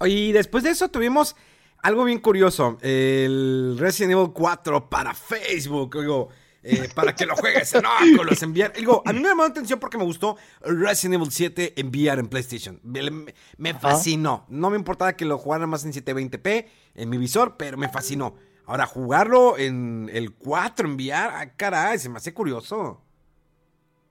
[0.04, 1.36] Y después de eso tuvimos
[1.82, 2.78] algo bien curioso.
[2.82, 6.00] El Resident Evil 4 para Facebook.
[6.00, 6.30] Digo,
[6.64, 7.84] eh, para que lo juegues en
[8.16, 8.74] Oculus, enviar.
[8.74, 12.28] Digo, a mí me llamó la atención porque me gustó Resident Evil 7 enviar en
[12.28, 12.80] PlayStation.
[12.84, 14.46] Me, fascinó.
[14.50, 18.36] No me importaba que lo jugara más en 720p en mi visor, pero me fascinó.
[18.67, 23.01] Ahora, jugarlo en el 4, enviar, ah, caray, se me hace curioso.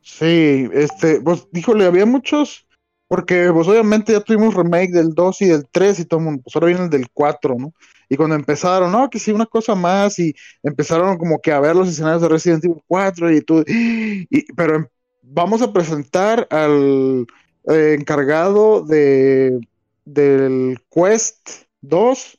[0.00, 2.66] Sí, este, pues, díjole, había muchos
[3.08, 6.42] porque, pues, obviamente ya tuvimos remake del 2 y del 3 y todo el mundo,
[6.42, 7.74] pues ahora viene el del 4, ¿no?
[8.08, 11.74] Y cuando empezaron, no, que sí, una cosa más, y empezaron como que a ver
[11.74, 14.88] los escenarios de Resident Evil 4 y todo, y, pero
[15.22, 17.26] vamos a presentar al
[17.68, 19.58] eh, encargado de
[20.04, 22.38] del Quest 2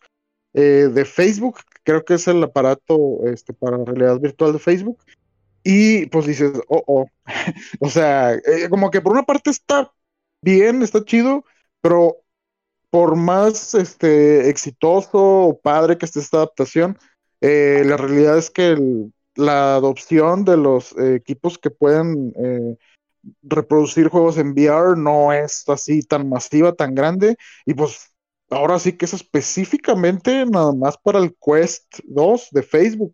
[0.53, 0.61] eh,
[0.93, 4.97] de Facebook, creo que es el aparato este, para realidad virtual de Facebook.
[5.63, 7.07] Y pues dices, oh, oh.
[7.79, 9.91] o sea, eh, como que por una parte está
[10.41, 11.45] bien, está chido,
[11.81, 12.17] pero
[12.89, 16.97] por más este, exitoso o padre que esté esta adaptación,
[17.41, 18.77] eh, la realidad es que
[19.35, 22.33] la adopción de los equipos que pueden
[23.43, 28.14] reproducir juegos en VR no es así tan masiva, tan grande, y pues
[28.49, 33.13] ahora sí que es específicamente nada más para el Quest 2 de Facebook.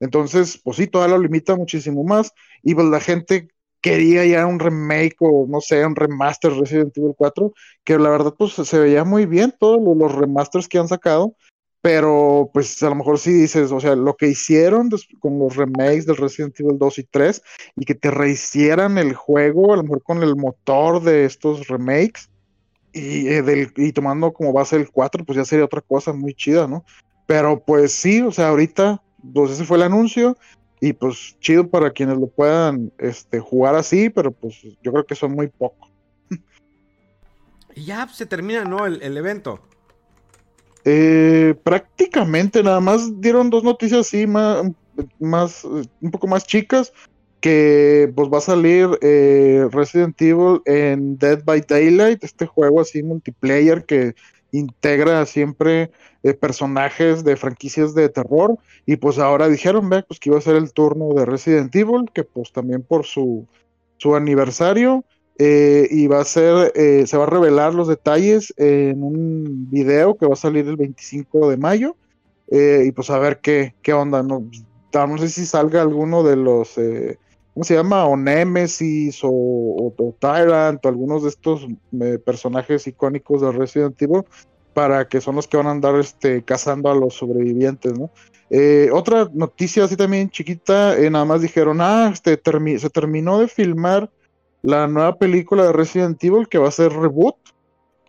[0.00, 3.48] Entonces, pues sí, todavía lo limita muchísimo más, y pues la gente
[3.82, 7.52] quería ya un remake o no sé, un remaster Resident Evil 4,
[7.84, 11.34] que la verdad pues se veía muy bien todos los remasters que han sacado,
[11.82, 16.06] pero pues a lo mejor sí dices, o sea, lo que hicieron con los remakes
[16.06, 17.42] del Resident Evil 2 y 3
[17.76, 22.30] y que te rehicieran el juego, a lo mejor con el motor de estos remakes
[22.92, 26.66] y, eh, y tomando como base el 4, pues ya sería otra cosa muy chida,
[26.66, 26.84] ¿no?
[27.26, 30.36] Pero pues sí, o sea, ahorita, pues ese fue el anuncio
[30.80, 35.14] y pues chido para quienes lo puedan este, jugar así, pero pues yo creo que
[35.14, 35.88] son muy pocos.
[37.76, 38.84] Y ya se termina, ¿no?
[38.84, 39.60] el evento.
[40.84, 44.64] Eh, prácticamente nada más dieron dos noticias así más,
[45.18, 46.92] más, un poco más chicas
[47.40, 53.02] que pues va a salir eh, Resident Evil en Dead by Daylight, este juego así
[53.02, 54.14] multiplayer que
[54.52, 55.90] integra siempre
[56.22, 60.42] eh, personajes de franquicias de terror y pues ahora dijeron ve pues que iba a
[60.42, 63.46] ser el turno de Resident Evil que pues también por su
[63.96, 65.04] su aniversario
[65.38, 66.72] eh, y va a ser,
[67.06, 71.48] se va a revelar los detalles en un video que va a salir el 25
[71.48, 71.96] de mayo.
[72.50, 74.22] Y pues a ver qué, qué onda.
[74.22, 74.44] No,
[74.92, 76.76] no sé si salga alguno de los,
[77.60, 78.06] ¿cómo se llama?
[78.06, 81.66] O Nemesis o, Tyrant o algunos de estos
[82.24, 84.22] personajes icónicos de Resident Evil
[84.72, 88.10] para que son los que van a andar este, cazando a los sobrevivientes, ¿no?
[88.94, 92.40] otra noticia así también chiquita, nada más dijeron, ah, este,
[92.78, 94.10] se terminó de filmar
[94.62, 97.36] la nueva película de Resident Evil que va a ser reboot.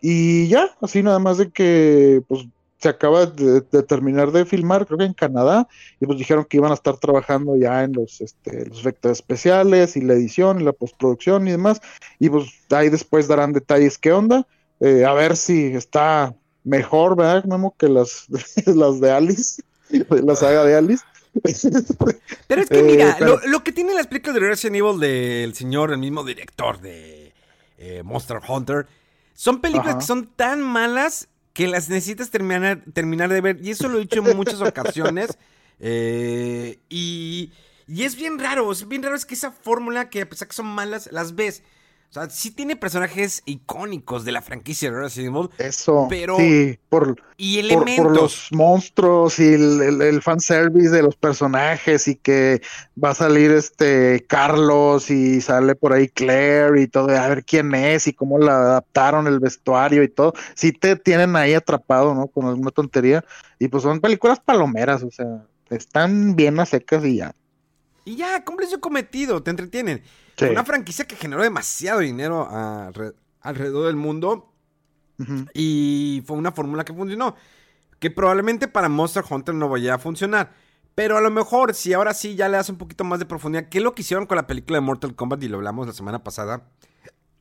[0.00, 2.46] Y ya, así nada más de que pues
[2.82, 5.68] se acaba de, terminar de filmar, creo que en Canadá,
[6.00, 9.96] y pues dijeron que iban a estar trabajando ya en los, este, los efectos especiales
[9.96, 11.80] y la edición y la postproducción y demás,
[12.18, 14.48] y pues ahí después darán detalles qué onda,
[14.80, 18.26] eh, a ver si está mejor, ¿verdad, Memo, que las,
[18.66, 19.62] las de Alice,
[20.08, 21.04] la saga de Alice,
[22.46, 25.92] Pero es que mira, eh, lo, que tiene las películas de Resident Evil del señor,
[25.92, 27.32] el mismo director de
[27.78, 28.86] eh, Monster Hunter,
[29.34, 33.58] son películas que son tan malas que las necesitas terminar, terminar de ver.
[33.62, 35.38] Y eso lo he dicho en muchas ocasiones.
[35.80, 37.52] Eh, y,
[37.86, 40.54] y es bien raro, es bien raro es que esa fórmula que a pesar que
[40.54, 41.62] son malas, las ves.
[42.12, 45.48] O sea, sí tiene personajes icónicos de la franquicia de Resident Evil.
[45.56, 46.08] Eso.
[46.10, 46.36] Pero.
[46.36, 48.04] Sí, por, y elementos.
[48.04, 52.60] Por, los monstruos y el, el, fanservice de los personajes y que
[53.02, 57.74] va a salir este Carlos y sale por ahí Claire y todo, a ver quién
[57.74, 60.34] es y cómo la adaptaron el vestuario y todo.
[60.54, 62.26] Sí te tienen ahí atrapado, ¿no?
[62.26, 63.24] Con alguna tontería.
[63.58, 67.34] Y pues son películas palomeras, o sea, están bien a secas y ya.
[68.04, 70.02] Y ya, cumple su cometido, te entretienen.
[70.50, 72.48] Una franquicia que generó demasiado dinero
[73.40, 74.52] alrededor del mundo.
[75.54, 77.36] Y fue una fórmula que funcionó.
[77.98, 80.52] Que probablemente para Monster Hunter no vaya a funcionar.
[80.94, 83.68] Pero a lo mejor, si ahora sí ya le das un poquito más de profundidad,
[83.68, 85.42] ¿qué es lo que hicieron con la película de Mortal Kombat?
[85.42, 86.68] Y lo hablamos la semana pasada.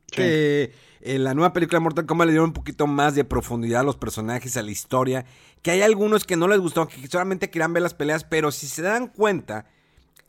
[0.08, 3.82] Que en la nueva película de Mortal Kombat le dieron un poquito más de profundidad
[3.82, 5.26] a los personajes, a la historia.
[5.64, 8.24] Que hay algunos que no les gustó, que solamente querían ver las peleas.
[8.24, 9.66] Pero si se dan cuenta,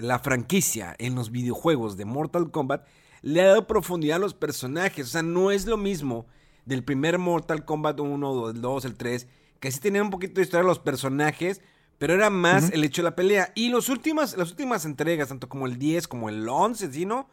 [0.03, 2.87] la franquicia en los videojuegos de Mortal Kombat
[3.23, 5.07] le ha dado profundidad a los personajes.
[5.07, 6.27] O sea, no es lo mismo
[6.67, 9.29] del primer Mortal Kombat 1, el 2, el 3,
[9.61, 11.61] que sí tenían un poquito de historia de los personajes,
[11.99, 13.53] pero era más el hecho de la pelea.
[13.55, 17.29] Y los últimas, las últimas entregas, tanto como el 10 como el 11, ¿sí, no?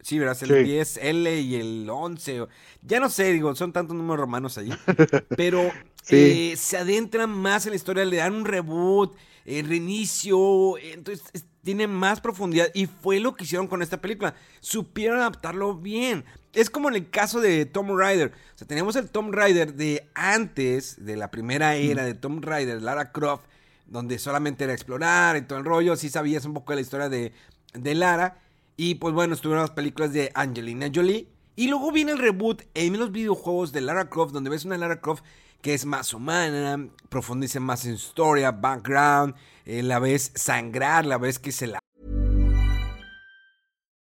[0.00, 2.46] Sí, verás, el 10L y el 11.
[2.82, 4.70] Ya no sé, digo, son tantos números romanos allí.
[5.36, 5.72] Pero
[6.10, 10.76] eh, se adentran más en la historia, le dan un reboot, el reinicio.
[10.78, 14.34] Entonces, tiene más profundidad y fue lo que hicieron con esta película.
[14.60, 16.24] Supieron adaptarlo bien.
[16.52, 18.32] Es como en el caso de Tom Rider.
[18.54, 22.80] O sea, tenemos el Tom Rider de antes, de la primera era de Tom Rider,
[22.82, 23.44] Lara Croft,
[23.86, 25.96] donde solamente era explorar y todo el rollo.
[25.96, 27.32] Sí sabías un poco de la historia de,
[27.72, 28.38] de Lara.
[28.76, 31.28] Y pues bueno, estuvieron las películas de Angelina Jolie.
[31.56, 35.00] Y luego viene el reboot en los videojuegos de Lara Croft, donde ves una Lara
[35.00, 35.24] Croft
[35.64, 41.38] que es más humana, profundiza más en historia, background, eh, la ves sangrar, la ves
[41.38, 41.78] que se la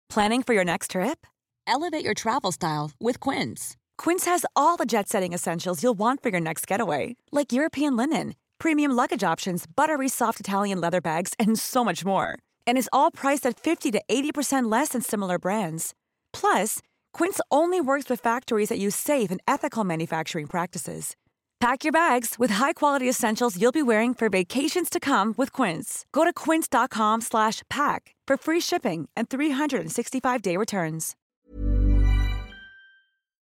[0.08, 1.26] Planning for your next trip?
[1.65, 3.76] Elevate your travel style with Quince.
[3.98, 7.98] Quince has all the jet setting essentials you'll want for your next getaway, like European
[7.98, 12.38] linen, premium luggage options, buttery soft Italian leather bags, and so much more.
[12.67, 15.96] And is all priced at 50 to 80% less than similar brands.
[16.34, 16.82] Plus,
[17.13, 21.15] Quince only works with factories that use safe and ethical manufacturing practices.
[21.60, 26.06] Pack your bags with high-quality essentials you'll be wearing for vacations to come with Quince.
[26.12, 31.15] Go to quince.com/pack for free shipping and 365-day returns.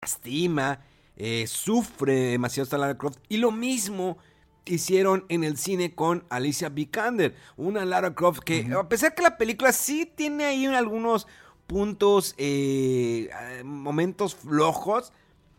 [0.03, 0.79] Lastima,
[1.15, 4.17] eh, sufre demasiado esta Lara Croft y lo mismo
[4.65, 9.37] hicieron en el cine con Alicia Vikander, una Lara Croft que a pesar que la
[9.37, 11.27] película sí tiene ahí algunos
[11.67, 13.29] puntos, eh,
[13.63, 15.13] momentos flojos,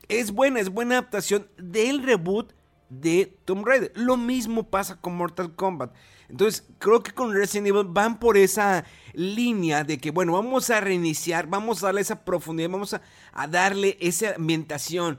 [0.08, 2.52] es buena, es buena adaptación del reboot
[2.88, 3.92] de Tomb Raider.
[3.94, 5.94] Lo mismo pasa con Mortal Kombat.
[6.28, 10.80] Entonces, creo que con Resident Evil van por esa línea de que, bueno, vamos a
[10.80, 15.18] reiniciar, vamos a darle esa profundidad, vamos a, darle esa ambientación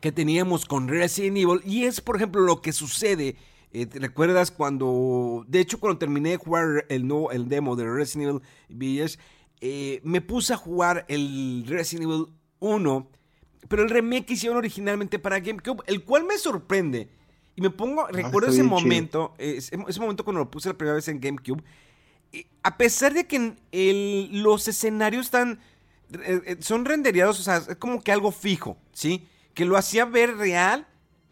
[0.00, 1.60] que teníamos con Resident Evil.
[1.64, 3.36] Y es, por ejemplo, lo que sucede.
[3.72, 7.90] Eh, ¿Te recuerdas cuando, de hecho, cuando terminé de jugar el, nuevo, el demo de
[7.90, 9.18] Resident Evil Village,
[9.60, 12.26] eh, me puse a jugar el Resident Evil
[12.60, 13.10] 1
[13.68, 17.08] pero el remake que hicieron originalmente para GameCube, el cual me sorprende.
[17.54, 21.08] Y me pongo, ah, recuerdo ese momento, ese, momento cuando lo puse la primera vez
[21.08, 21.62] en GameCube.
[22.62, 23.56] a pesar de que
[24.30, 25.60] los escenarios están,
[26.12, 29.26] eh, eh, son renderiados, o sea, es como que algo fijo, ¿sí?
[29.54, 30.86] Que lo hacía ver real,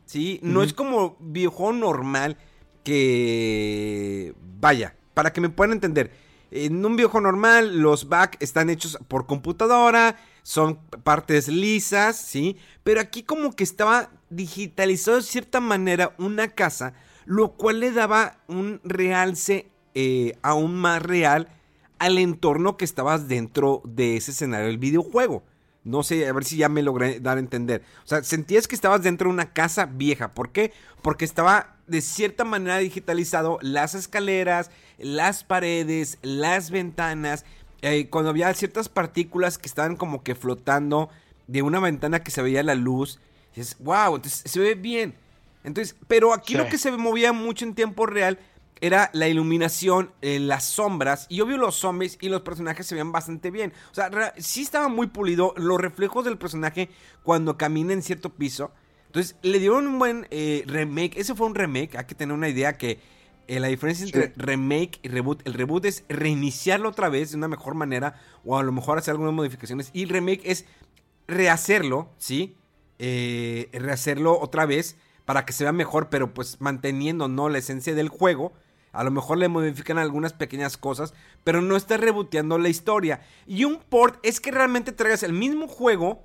[0.06, 0.40] ¿sí?
[0.42, 2.38] No es como viejo normal
[2.84, 6.10] que, vaya, para que me puedan entender.
[6.50, 12.58] En un viejo normal, los back están hechos por computadora, son partes lisas, ¿sí?
[12.84, 16.92] Pero aquí como que estaba digitalizado de cierta manera una casa,
[17.24, 21.48] lo cual le daba un realce eh, aún más real
[21.98, 25.42] al entorno que estabas dentro de ese escenario del videojuego.
[25.82, 27.82] No sé, a ver si ya me logré dar a entender.
[28.04, 30.34] O sea, sentías que estabas dentro de una casa vieja.
[30.34, 30.72] ¿Por qué?
[31.00, 37.44] Porque estaba de cierta manera digitalizado las escaleras, las paredes, las ventanas,
[37.84, 41.10] eh, cuando había ciertas partículas que estaban como que flotando
[41.46, 43.20] de una ventana que se veía la luz,
[43.54, 45.14] dices, wow, entonces se ve bien.
[45.64, 48.38] Entonces, pero aquí lo que se movía mucho en tiempo real
[48.80, 53.12] era la iluminación, eh, las sombras, y obvio los zombies y los personajes se veían
[53.12, 53.74] bastante bien.
[53.90, 56.88] O sea, sí estaba muy pulido los reflejos del personaje
[57.22, 58.72] cuando camina en cierto piso.
[59.08, 61.18] Entonces, le dieron un buen eh, remake.
[61.18, 62.98] Ese fue un remake, hay que tener una idea que
[63.48, 67.48] eh, la diferencia entre remake y reboot, el reboot es reiniciarlo otra vez de una
[67.48, 70.66] mejor manera o a lo mejor hacer algunas modificaciones y remake es
[71.26, 72.56] rehacerlo, ¿sí?
[72.98, 77.94] Eh, rehacerlo otra vez para que se vea mejor, pero pues manteniendo no la esencia
[77.94, 78.52] del juego.
[78.92, 83.22] A lo mejor le modifican algunas pequeñas cosas, pero no está reboteando la historia.
[83.46, 86.22] Y un port es que realmente traigas el mismo juego,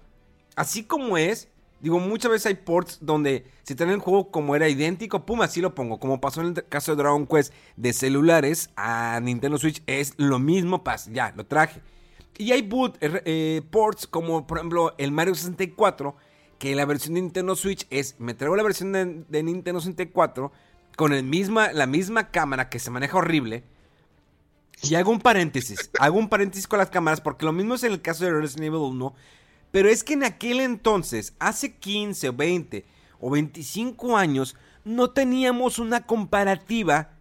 [0.56, 1.50] así como es,
[1.82, 5.62] Digo, muchas veces hay ports donde si tienen el juego como era idéntico, pum, así
[5.62, 6.00] lo pongo.
[6.00, 10.40] Como pasó en el caso de Dragon Quest de celulares a Nintendo Switch, es lo
[10.40, 11.82] mismo, pas, ya, lo traje.
[12.38, 16.16] Y hay boot, eh, eh, ports como por ejemplo el Mario 64,
[16.58, 20.52] que la versión de Nintendo Switch es, me traigo la versión de, Nintendo 64
[20.98, 23.64] con el misma, la misma cámara que se maneja horrible.
[24.82, 27.94] Y hago un paréntesis, hago un paréntesis con las cámaras porque lo mismo es en
[27.94, 29.14] el caso de Resident Evil 1
[29.72, 32.86] pero es que en aquel entonces, hace 15 o 20
[33.20, 37.12] o 25 años, no teníamos una comparativa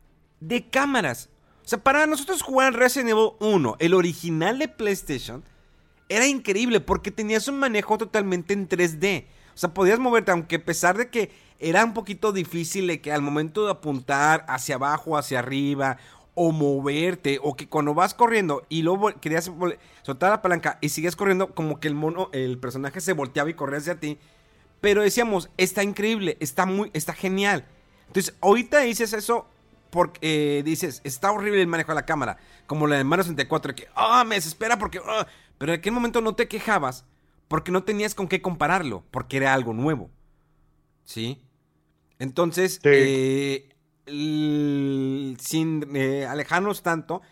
[0.41, 1.29] de cámaras.
[1.65, 5.45] O sea, para nosotros jugar Resident Evil 1, el original de PlayStation,
[6.09, 9.27] era increíble porque tenías un manejo totalmente en 3D.
[9.55, 13.13] O sea, podías moverte, aunque a pesar de que era un poquito difícil de que
[13.13, 15.99] al momento de apuntar hacia abajo, hacia arriba,
[16.41, 19.51] o moverte, o que cuando vas corriendo y luego querías
[20.03, 23.55] soltar la palanca y sigues corriendo, como que el mono, el personaje se volteaba y
[23.55, 24.19] corría hacia ti.
[24.81, 27.67] Pero decíamos, está increíble, está muy, está genial.
[28.07, 29.49] Entonces, ahorita dices eso
[29.91, 33.75] porque eh, dices, está horrible el manejo de la cámara, como la de Mario 64,
[33.75, 35.27] que, ah, me desespera porque, ah",
[35.59, 37.05] pero en aquel momento no te quejabas
[37.49, 40.09] porque no tenías con qué compararlo, porque era algo nuevo.
[41.05, 41.43] ¿Sí?
[42.21, 43.71] Entonces, eh,
[44.09, 47.23] sin eh, alejarnos tanto,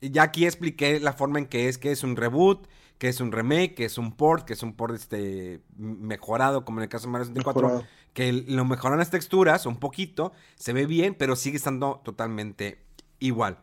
[0.00, 2.66] ya aquí expliqué la forma en que es, que es un reboot,
[2.98, 6.78] que es un remake, que es un port, que es un port este, mejorado, como
[6.78, 10.86] en el caso de Mario 64, que lo mejoran las texturas un poquito, se ve
[10.86, 12.78] bien, pero sigue estando totalmente
[13.18, 13.58] igual.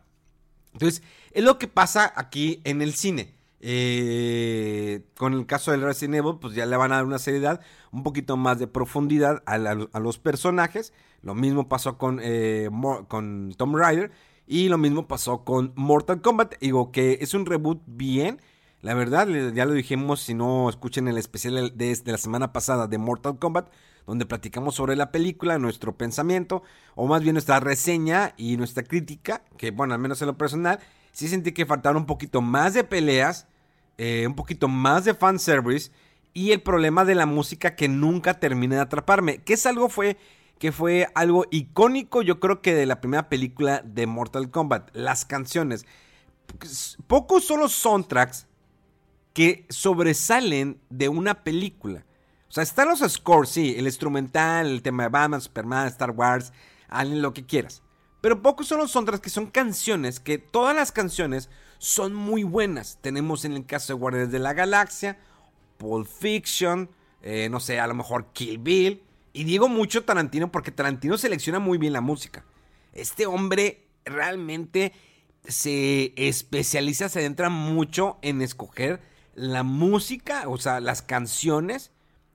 [0.72, 1.02] Entonces,
[1.32, 3.34] es lo que pasa aquí en el cine.
[3.62, 7.60] Eh, con el caso del Resident Evil, pues ya le van a dar una seriedad,
[7.92, 10.92] un poquito más de profundidad a, los personajes.
[11.22, 12.70] Lo mismo pasó con, eh,
[13.08, 14.10] con Tom Rider.
[14.46, 16.54] Y lo mismo pasó con Mortal Kombat.
[16.60, 18.40] Digo que es un reboot bien.
[18.82, 22.86] La verdad, ya lo dijimos, si no escuchen el especial de, de la semana pasada
[22.86, 23.70] de Mortal Kombat,
[24.06, 26.62] donde platicamos sobre la película, nuestro pensamiento,
[26.94, 30.80] o más bien nuestra reseña y nuestra crítica, que bueno, al menos en lo personal,
[31.12, 33.46] sí sentí que faltaron un poquito más de peleas,
[33.98, 35.92] eh, un poquito más de fanservice,
[36.32, 40.16] y el problema de la música que nunca termina de atraparme, que es algo fue
[40.60, 45.24] que fue algo icónico, yo creo que de la primera película de Mortal Kombat, las
[45.24, 45.86] canciones.
[47.06, 48.46] Pocos son los soundtracks
[49.32, 52.04] que sobresalen de una película.
[52.46, 56.52] O sea, están los scores, sí, el instrumental, el tema de Batman, Superman, Star Wars,
[56.88, 57.82] Alien, lo que quieras.
[58.20, 61.48] Pero pocos son los soundtracks que son canciones, que todas las canciones
[61.78, 62.98] son muy buenas.
[63.00, 65.18] Tenemos en el caso de Guardianes de la Galaxia,
[65.78, 66.90] Pulp Fiction,
[67.22, 69.04] eh, no sé, a lo mejor Kill Bill.
[69.32, 72.44] Y digo mucho Tarantino porque Tarantino selecciona muy bien la música.
[72.92, 74.92] Este hombre realmente
[75.46, 79.00] se especializa, se adentra mucho en escoger
[79.34, 81.92] la música, o sea, las canciones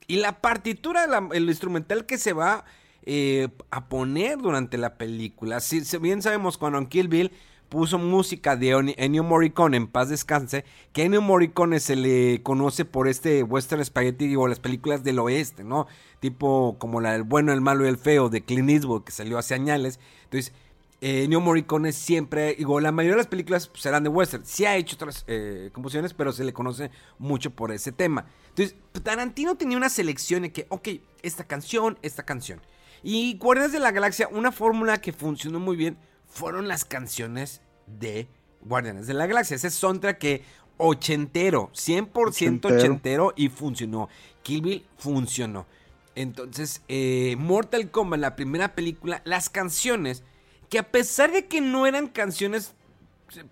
[0.08, 2.66] y la partitura, el instrumental que se va
[3.04, 5.60] eh, a poner durante la película.
[5.60, 7.32] Si, bien sabemos cuando Kill Bill
[7.70, 13.08] puso música de Ennio Morricone en paz descanse, que Ennio Morricone se le conoce por
[13.08, 15.88] este western spaghetti o las películas del oeste, ¿no?
[16.20, 19.38] Tipo como la del bueno, el malo y el feo de Clint Eastwood que salió
[19.38, 20.00] hace años.
[20.24, 20.54] Entonces,
[21.02, 24.46] eh, Ennio Morricone siempre, digo, la mayoría de las películas serán de western.
[24.46, 26.90] Sí ha hecho otras eh, composiciones, pero se le conoce
[27.20, 28.26] mucho por ese tema.
[28.50, 30.90] Entonces, Tarantino tenía una selección de que, ok,
[31.22, 32.62] esta canción, esta canción.
[33.04, 35.98] Y Guardianes de la Galaxia, una fórmula que funcionó muy bien
[36.36, 38.28] fueron las canciones de
[38.62, 39.56] Guardianes de la Galaxia.
[39.56, 40.44] Ese soundtrack que
[40.78, 43.34] ochentero, 100% ochentero.
[43.36, 44.10] y funcionó.
[44.44, 45.66] Kill Bill funcionó.
[46.14, 50.24] Entonces, eh, Mortal Kombat, la primera película, las canciones,
[50.70, 52.74] que a pesar de que no eran canciones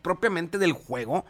[0.01, 1.25] propiamente del juego,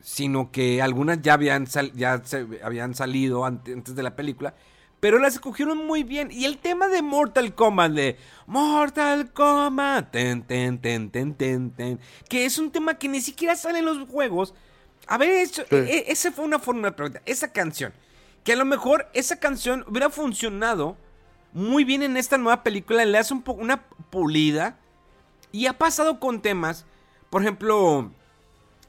[0.00, 4.54] sino que algunas ya habían, ya se habían salido antes de la película,
[5.00, 6.30] pero las escogieron muy bien.
[6.30, 12.00] Y el tema de Mortal Kombat, de Mortal Kombat, ten, ten, ten, ten, ten, ten,
[12.28, 14.54] que es un tema que ni siquiera sale en los juegos.
[15.06, 17.22] A ver, eso, e, esa fue una de pregunta.
[17.24, 17.92] Esa canción,
[18.44, 20.96] que a lo mejor esa canción hubiera funcionado
[21.52, 24.78] muy bien en esta nueva película, le hace un poco una pulida.
[25.50, 26.84] Y ha pasado con temas,
[27.30, 28.10] por ejemplo,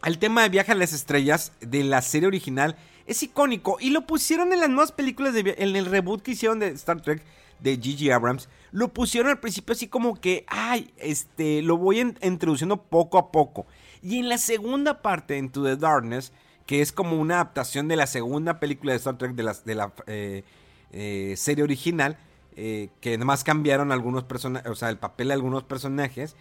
[0.03, 2.75] el tema de Viaje a las Estrellas de la serie original
[3.09, 6.59] es icónico y lo pusieron en las nuevas películas, de, en el reboot que hicieron
[6.59, 7.23] de Star Trek
[7.59, 8.47] de Gigi Abrams.
[8.71, 13.65] Lo pusieron al principio así como que, ay, este, lo voy introduciendo poco a poco.
[14.03, 16.31] Y en la segunda parte, Into the Darkness,
[16.67, 20.43] que es como una adaptación de la segunda película de Star Trek de la, eh,
[20.91, 22.15] eh, serie original,
[22.55, 26.35] eh, que además cambiaron algunos personajes, o sea, el papel de algunos personajes,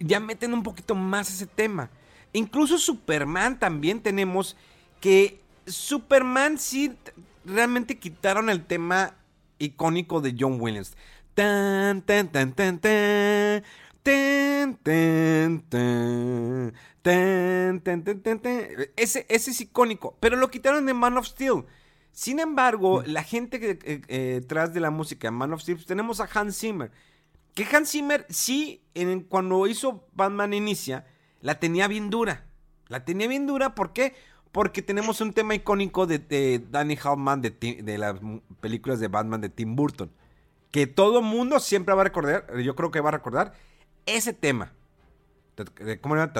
[0.00, 1.90] ya meten un poquito más ese tema.
[2.32, 4.56] Incluso Superman también tenemos
[5.00, 6.96] que Superman sí
[7.44, 9.14] realmente quitaron el tema
[9.58, 10.96] icónico de John Williams.
[11.34, 13.62] Tan, tan, tan, tan, tan.
[18.96, 21.64] Ese, ese es icónico, pero lo quitaron de Man of Steel.
[22.12, 25.76] Sin embargo, la gente que eh, eh, tras de la música de Man of Steel,
[25.76, 26.90] pues, tenemos a Hans Zimmer.
[27.54, 31.06] Que Hans Zimmer sí, en, cuando hizo Batman Inicia,
[31.40, 32.46] la tenía bien dura.
[32.88, 34.14] La tenía bien dura, ¿por qué?
[34.52, 38.16] Porque tenemos un tema icónico de, Danny Elfman de, de, las
[38.60, 40.10] películas de Batman de Tim Burton.
[40.70, 43.54] Que todo mundo siempre va a recordar, yo creo que va a recordar,
[44.06, 44.72] ese tema.
[46.00, 46.32] ¿Cómo era?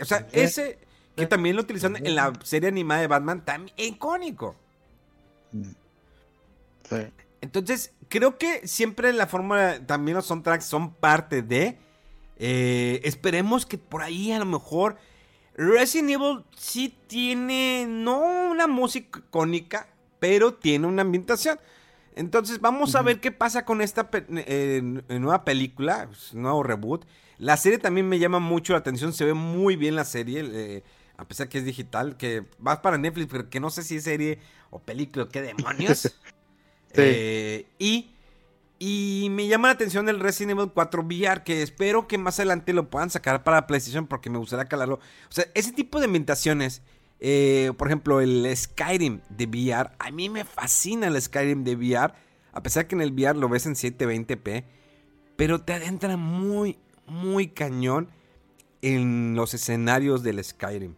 [0.00, 0.78] O sea, ese
[1.16, 4.54] que también lo utilizan en la serie animada de Batman, también icónico.
[7.40, 11.78] Entonces, creo que siempre la fórmula, también los soundtracks son parte de.
[12.38, 14.96] Eh, esperemos que por ahí a lo mejor
[15.54, 19.88] Resident Evil sí tiene, no una música icónica,
[20.18, 21.58] pero tiene una ambientación.
[22.14, 27.06] Entonces vamos a ver qué pasa con esta eh, nueva película, nuevo reboot.
[27.38, 30.82] La serie también me llama mucho la atención, se ve muy bien la serie, eh,
[31.18, 34.04] a pesar que es digital, que va para Netflix, pero que no sé si es
[34.04, 34.38] serie
[34.70, 36.18] o película, qué demonios.
[36.98, 38.10] Eh, y,
[38.78, 42.72] y me llama la atención el Resident Evil 4 VR, que espero que más adelante
[42.72, 44.96] lo puedan sacar para PlayStation porque me gustaría calarlo.
[44.96, 46.82] O sea, ese tipo de ambientaciones,
[47.20, 52.14] eh, por ejemplo, el Skyrim de VR, a mí me fascina el Skyrim de VR,
[52.52, 54.64] a pesar que en el VR lo ves en 720p,
[55.36, 58.08] pero te adentra muy, muy cañón
[58.82, 60.94] en los escenarios del Skyrim.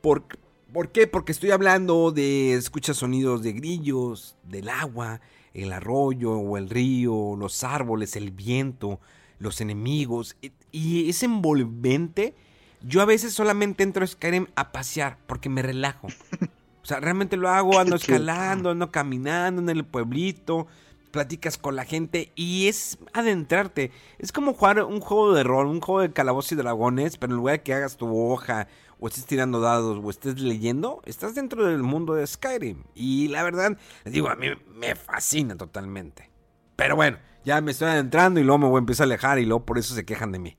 [0.00, 0.24] Por,
[0.72, 1.06] ¿Por qué?
[1.06, 5.20] Porque estoy hablando de escuchar sonidos de grillos, del agua,
[5.52, 9.00] el arroyo o el río, los árboles, el viento,
[9.38, 10.36] los enemigos.
[10.70, 12.34] Y es envolvente.
[12.82, 16.06] Yo a veces solamente entro a Skyrim a pasear porque me relajo.
[16.82, 20.66] O sea, realmente lo hago, ando escalando, ando caminando en el pueblito,
[21.10, 23.90] platicas con la gente y es adentrarte.
[24.18, 27.38] Es como jugar un juego de rol, un juego de calabozos y dragones, pero en
[27.38, 28.68] lugar de que hagas tu hoja
[29.00, 32.84] o estés tirando dados o estés leyendo, estás dentro del mundo de Skyrim.
[32.94, 36.30] Y la verdad, les digo, a mí me fascina totalmente.
[36.76, 39.46] Pero bueno, ya me estoy adentrando y luego me voy a empezar a alejar y
[39.46, 40.56] luego por eso se quejan de mí.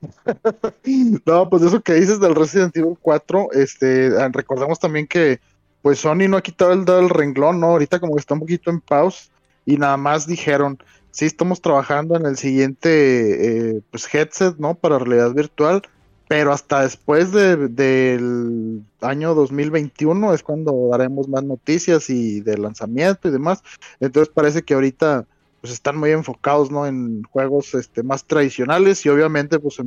[1.26, 5.40] no, pues eso que dices del Resident Evil 4, este, ah, recordemos también que
[5.82, 7.68] pues Sony no ha quitado el dedo del renglón, ¿no?
[7.68, 9.30] Ahorita como que está un poquito en pause
[9.66, 10.78] y nada más dijeron,
[11.10, 14.74] sí estamos trabajando en el siguiente eh, pues headset, ¿no?
[14.74, 15.82] Para realidad virtual,
[16.28, 23.30] pero hasta después del año 2021 es cuando daremos más noticias y de lanzamiento y
[23.30, 23.62] demás.
[24.00, 25.26] Entonces parece que ahorita
[25.60, 26.86] pues están muy enfocados ¿no?
[26.86, 29.78] en juegos este, más tradicionales y obviamente pues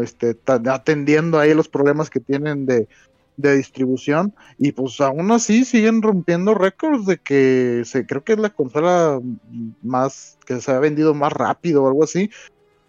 [0.00, 2.86] este, atendiendo ahí los problemas que tienen de,
[3.34, 8.50] distribución y pues aún así siguen rompiendo récords de que se creo que es la
[8.50, 9.20] consola
[9.82, 12.30] más que se ha vendido más rápido o algo así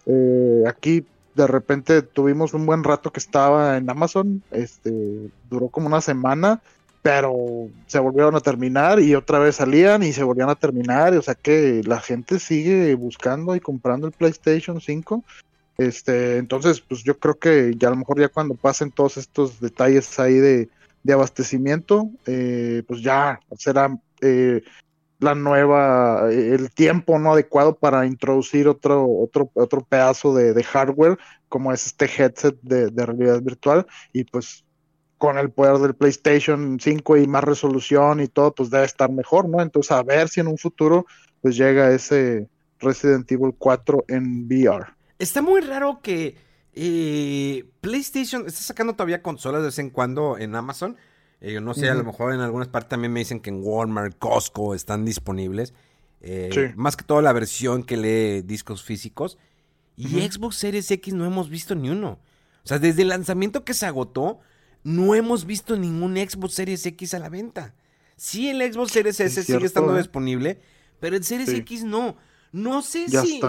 [0.05, 5.87] eh, aquí de repente tuvimos un buen rato que estaba en Amazon este duró como
[5.87, 6.61] una semana
[7.03, 11.21] pero se volvieron a terminar y otra vez salían y se volvían a terminar, o
[11.21, 15.21] sea que la gente sigue buscando y comprando el PlayStation 5.
[15.77, 19.59] Este, entonces, pues yo creo que ya a lo mejor ya cuando pasen todos estos
[19.59, 20.69] detalles ahí de,
[21.11, 24.63] abastecimiento, eh, pues ya será eh,
[25.23, 31.17] la nueva, el tiempo no adecuado para introducir otro, otro, otro pedazo de, hardware
[31.49, 34.63] como es este headset de, de realidad virtual y pues
[35.17, 39.47] con el poder del PlayStation 5 y más resolución y todo, pues debe estar mejor,
[39.47, 39.61] ¿no?
[39.61, 41.05] Entonces, a ver si en un futuro,
[41.41, 42.49] pues llega ese
[42.79, 44.87] Resident Evil 4 en VR.
[45.17, 46.35] Está muy raro que
[46.73, 50.97] eh, PlayStation está sacando todavía consolas de vez en cuando en Amazon.
[51.43, 54.17] Eh, no sé, a lo mejor en algunas partes también me dicen que en Walmart,
[54.17, 55.73] Costco están disponibles.
[56.21, 59.37] Eh, más que todo la versión que lee discos físicos.
[59.97, 62.17] Y Xbox Series X no hemos visto ni uno.
[62.63, 64.39] O sea, desde el lanzamiento que se agotó,
[64.83, 67.75] no hemos visto ningún Xbox Series X a la venta.
[68.15, 69.97] Sí, el Xbox Series S sigue estando ¿eh?
[69.97, 70.61] disponible,
[71.01, 72.15] pero el Series X no.
[72.53, 73.41] No sé si.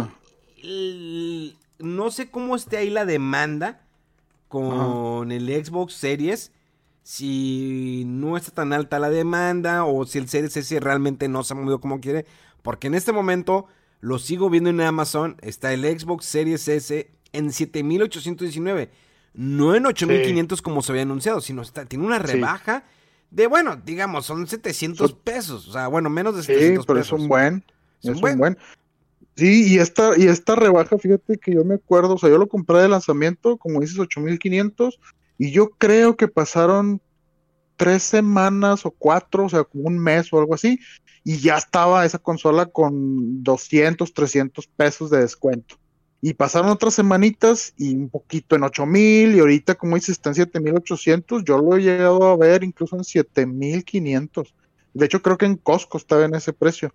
[1.78, 3.86] no sé cómo esté ahí la demanda
[4.48, 6.50] con el Xbox Series.
[7.04, 11.54] Si no está tan alta la demanda o si el Series S realmente no se
[11.54, 12.26] ha movido como quiere.
[12.62, 13.66] Porque en este momento
[14.00, 15.36] lo sigo viendo en Amazon.
[15.42, 18.90] Está el Xbox Series S en 7819
[19.34, 22.84] no en 8500 como se había anunciado, sino está, tiene una rebaja
[23.30, 27.12] de, bueno, digamos, son 700 pesos, o sea, bueno, menos de 700 sí, pero es
[27.12, 27.64] un buen,
[28.00, 28.56] es, un buen.
[29.36, 32.46] Sí, y esta, y esta rebaja, fíjate que yo me acuerdo, o sea, yo lo
[32.46, 35.00] compré de lanzamiento, como dices, 8500,
[35.38, 37.00] y yo creo que pasaron
[37.76, 40.78] tres semanas o cuatro, o sea, como un mes o algo así,
[41.24, 45.76] y ya estaba esa consola con 200, 300 pesos de descuento.
[46.20, 50.36] Y pasaron otras semanitas y un poquito en 8000 y ahorita como dices está en
[50.36, 54.54] 7800, yo lo he llegado a ver incluso en 7500.
[54.94, 56.94] De hecho creo que en Costco estaba en ese precio.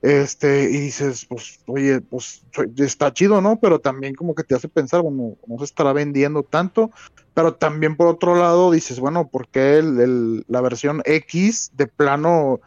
[0.00, 2.44] Este, y dices, pues, oye, pues
[2.76, 3.58] está chido, ¿no?
[3.58, 6.92] Pero también como que te hace pensar, bueno, no se estará vendiendo tanto,
[7.38, 9.80] pero también por otro lado dices, bueno, ¿por qué
[10.48, 12.58] la versión X de plano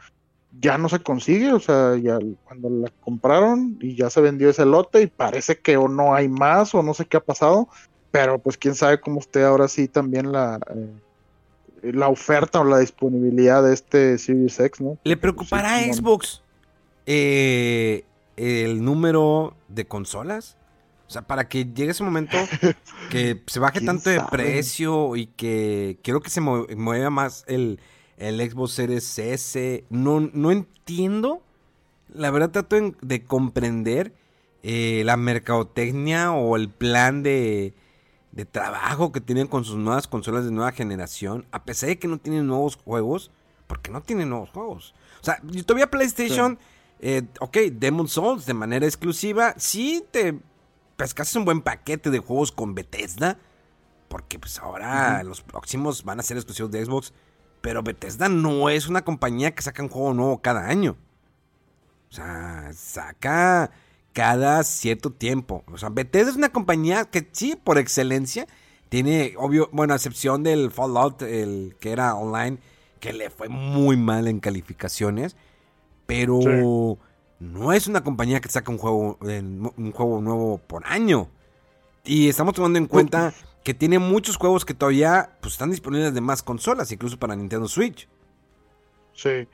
[0.62, 4.66] ya no se consigue, o sea, ya cuando la compraron y ya se vendió ese
[4.66, 7.68] lote y parece que o no hay más o no sé qué ha pasado,
[8.12, 12.80] pero pues quién sabe cómo esté ahora sí también la, eh, la oferta o la
[12.80, 14.98] disponibilidad de este Series X, ¿no?
[15.04, 16.42] ¿Le preocupará a Xbox
[17.06, 18.06] eh,
[18.38, 20.56] el número de consolas?
[21.12, 22.38] O sea, para que llegue ese momento
[23.12, 27.80] que se baje tanto de precio y que quiero que se mueva más el
[28.22, 29.84] el Xbox Series S.
[29.90, 31.42] No, no entiendo.
[32.14, 34.14] La verdad trato de comprender
[34.64, 37.74] eh, la mercadotecnia o el plan de,
[38.32, 41.46] de trabajo que tienen con sus nuevas consolas de nueva generación.
[41.52, 43.32] A pesar de que no tienen nuevos juegos.
[43.68, 44.94] Porque no tienen nuevos juegos.
[45.22, 46.58] O sea, todavía PlayStation...
[47.04, 49.56] Eh, ok, Demon Souls de manera exclusiva.
[49.58, 50.38] Sí te
[51.02, 53.40] pescaste un buen paquete de juegos con Bethesda.
[54.08, 57.12] Porque pues ahora los próximos van a ser exclusivos de Xbox.
[57.62, 60.96] Pero Bethesda no es una compañía que saca un juego nuevo cada año.
[62.12, 63.72] O sea, saca
[64.14, 65.64] cada cierto tiempo.
[65.72, 68.46] O sea, Bethesda es una compañía que sí, por excelencia,
[68.90, 72.60] Tiene, obvio, bueno, a excepción del Fallout, el que era online,
[73.00, 75.36] que le fue muy mal en calificaciones.
[76.06, 77.00] Pero
[77.42, 81.28] no es una compañía que saca un juego, un juego nuevo por año.
[82.04, 83.34] Y estamos tomando en cuenta
[83.64, 87.68] que tiene muchos juegos que todavía pues, están disponibles de más consolas, incluso para Nintendo
[87.68, 88.08] Switch.
[89.14, 89.48] Sí.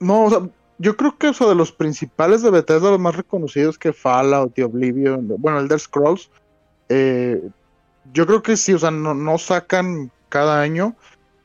[0.00, 0.40] No, o sea,
[0.78, 4.62] yo creo que o de los principales de Bethesda, los más reconocidos que Fallout y
[4.62, 6.28] Oblivion, bueno, Elder Scrolls,
[6.88, 7.40] eh,
[8.12, 10.96] yo creo que sí, o sea, no, sacan cada año,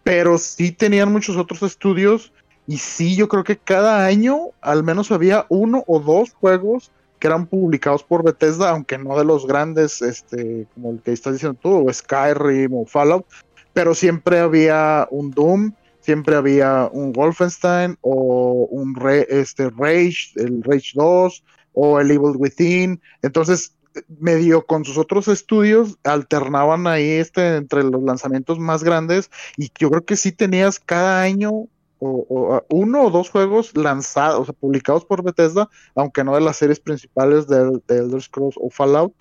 [0.04, 2.34] pero sí tenían muchos otros estudios
[2.68, 7.28] y sí, yo creo que cada año al menos había uno o dos juegos que
[7.28, 11.58] eran publicados por Bethesda, aunque no de los grandes, este, como el que estás diciendo
[11.60, 13.26] tú, o Skyrim o Fallout,
[13.74, 18.96] pero siempre había un Doom, siempre había un Wolfenstein o un
[19.30, 21.44] este, Rage, el Rage 2
[21.74, 23.02] o el Evil Within.
[23.22, 23.74] Entonces,
[24.20, 29.90] medio con sus otros estudios alternaban ahí este entre los lanzamientos más grandes y yo
[29.90, 31.68] creo que sí tenías cada año
[32.00, 36.58] o, uno o dos juegos lanzados, o sea, publicados por Bethesda, aunque no de las
[36.58, 39.14] series principales de, Elder Scrolls o Fallout.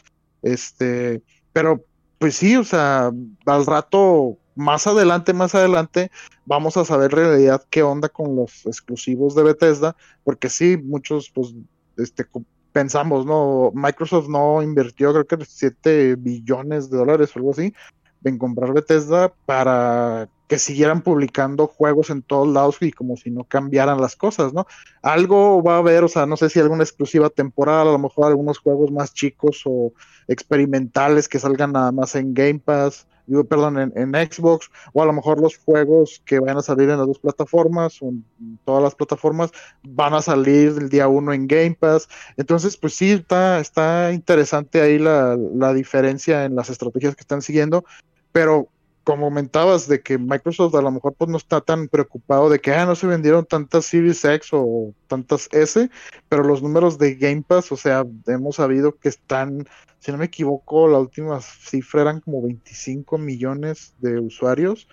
[0.43, 1.23] Este,
[1.53, 1.85] pero
[2.19, 3.11] pues sí, o sea,
[3.47, 6.11] al rato, más adelante, más adelante,
[6.45, 11.31] vamos a saber en realidad qué onda con los exclusivos de Bethesda, porque sí, muchos,
[11.35, 11.55] pues,
[11.99, 12.27] este,
[12.73, 13.71] pensamos, ¿no?
[13.75, 17.73] Microsoft no invirtió creo que 7 billones de dólares o algo así
[18.25, 23.45] en comprar Bethesda para que siguieran publicando juegos en todos lados y como si no
[23.45, 24.67] cambiaran las cosas, ¿no?
[25.03, 28.27] Algo va a haber, o sea, no sé si alguna exclusiva temporal, a lo mejor
[28.27, 29.93] algunos juegos más chicos o
[30.29, 33.07] experimentales que salgan nada más en Game Pass,
[33.49, 37.07] perdón, en, Xbox, o a lo mejor los juegos que van a salir en las
[37.07, 38.25] dos plataformas, o en
[38.65, 39.51] todas las plataformas,
[39.83, 42.09] van a salir el día uno en Game Pass.
[42.37, 47.43] Entonces, pues sí, está, está interesante ahí la, la diferencia en las estrategias que están
[47.43, 47.85] siguiendo,
[48.31, 48.69] pero
[49.07, 52.73] como comentabas, de que Microsoft a lo mejor pues no está tan preocupado de que
[52.73, 55.89] ah, no se vendieron tantas Series X o tantas S,
[56.29, 59.69] pero los números de Game Pass, o sea, hemos sabido que están,
[60.01, 64.89] si no me equivoco, la última cifra eran como 25 millones de usuarios.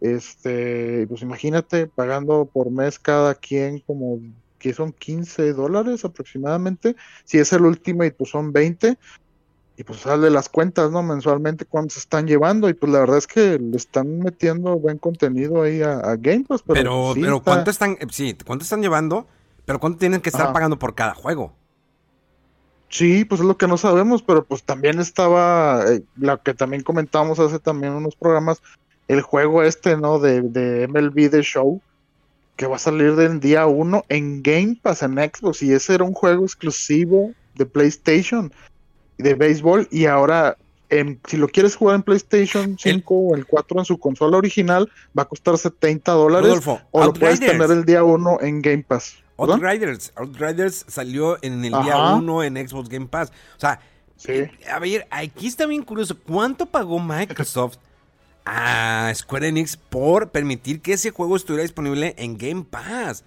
[0.00, 4.20] Este, pues imagínate pagando por mes cada quien como
[4.60, 6.94] que son 15 dólares aproximadamente.
[7.24, 8.96] Si es el último y pues son 20,
[9.76, 11.02] y pues sale las cuentas, ¿no?
[11.02, 14.96] Mensualmente cuánto se están llevando y pues la verdad es que le están metiendo buen
[14.96, 16.62] contenido ahí a, Game Pass.
[16.66, 19.26] Pero, pero, ¿cuánto están, eh, sí, cuánto están llevando?
[19.66, 21.52] Pero ¿cuánto tienen que estar pagando por cada juego?
[22.88, 26.82] Sí, pues es lo que no sabemos, pero pues también estaba, eh, lo que también
[26.82, 28.62] comentábamos hace también unos programas,
[29.08, 30.18] el juego este, ¿no?
[30.20, 31.82] De, de MLB The Show,
[32.54, 36.04] que va a salir del día uno en Game Pass en Xbox y ese era
[36.04, 38.52] un juego exclusivo de PlayStation
[39.18, 40.56] de béisbol y ahora
[41.26, 45.22] si lo quieres jugar en PlayStation 5 o el 4 en su consola original va
[45.22, 46.60] a costar 70 dólares
[46.90, 49.16] o lo puedes tener el día 1 en Game Pass.
[49.36, 53.30] Outriders, Outriders salió en el día 1 en Xbox Game Pass.
[53.56, 53.80] O sea,
[54.28, 56.16] eh, a ver, aquí está bien curioso.
[56.18, 57.76] ¿Cuánto pagó Microsoft
[58.44, 63.24] a Square Enix por permitir que ese juego estuviera disponible en Game Pass?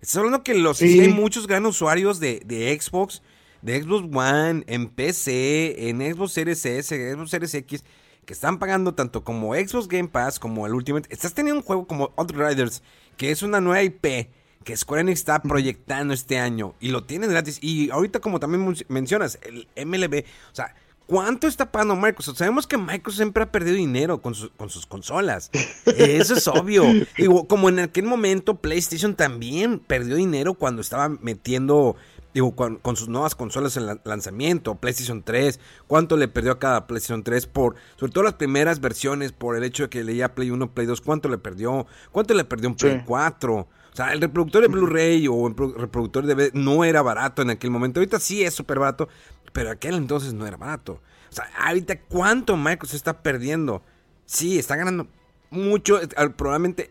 [0.00, 3.22] Estás hablando que los hay muchos gran usuarios de, de Xbox
[3.62, 7.84] de Xbox One, en PC, en Xbox Series S, Xbox Series X,
[8.24, 11.08] que están pagando tanto como Xbox Game Pass como el Ultimate.
[11.12, 12.82] Estás teniendo un juego como Outriders,
[13.16, 14.28] que es una nueva IP
[14.64, 17.58] que Square Enix está proyectando este año y lo tienen gratis.
[17.62, 20.74] Y ahorita, como también mencionas, el MLB, o sea,
[21.06, 22.38] ¿Cuánto está pagando Microsoft?
[22.38, 25.50] Sabemos que Microsoft siempre ha perdido dinero con, con sus consolas.
[25.96, 26.84] Eso es obvio.
[27.16, 31.94] Digo, como en aquel momento PlayStation también perdió dinero cuando estaba metiendo
[32.36, 37.22] digo, con, sus nuevas consolas en lanzamiento, PlayStation 3, cuánto le perdió a cada PlayStation
[37.22, 40.74] 3 por, sobre todo las primeras versiones, por el hecho de que leía Play 1,
[40.74, 43.54] Play 2, cuánto le perdió, cuánto le perdió un Play 4.
[43.54, 47.48] O sea, el reproductor de Blu-ray o el reproductor de DVD no era barato en
[47.48, 48.00] aquel momento.
[48.00, 49.08] Ahorita sí es súper barato,
[49.54, 51.00] pero aquel entonces no era barato.
[51.30, 53.80] O sea, ahorita cuánto Microsoft está perdiendo.
[54.26, 55.06] Sí, está ganando
[55.48, 56.02] mucho.
[56.02, 56.90] Eh, probablemente.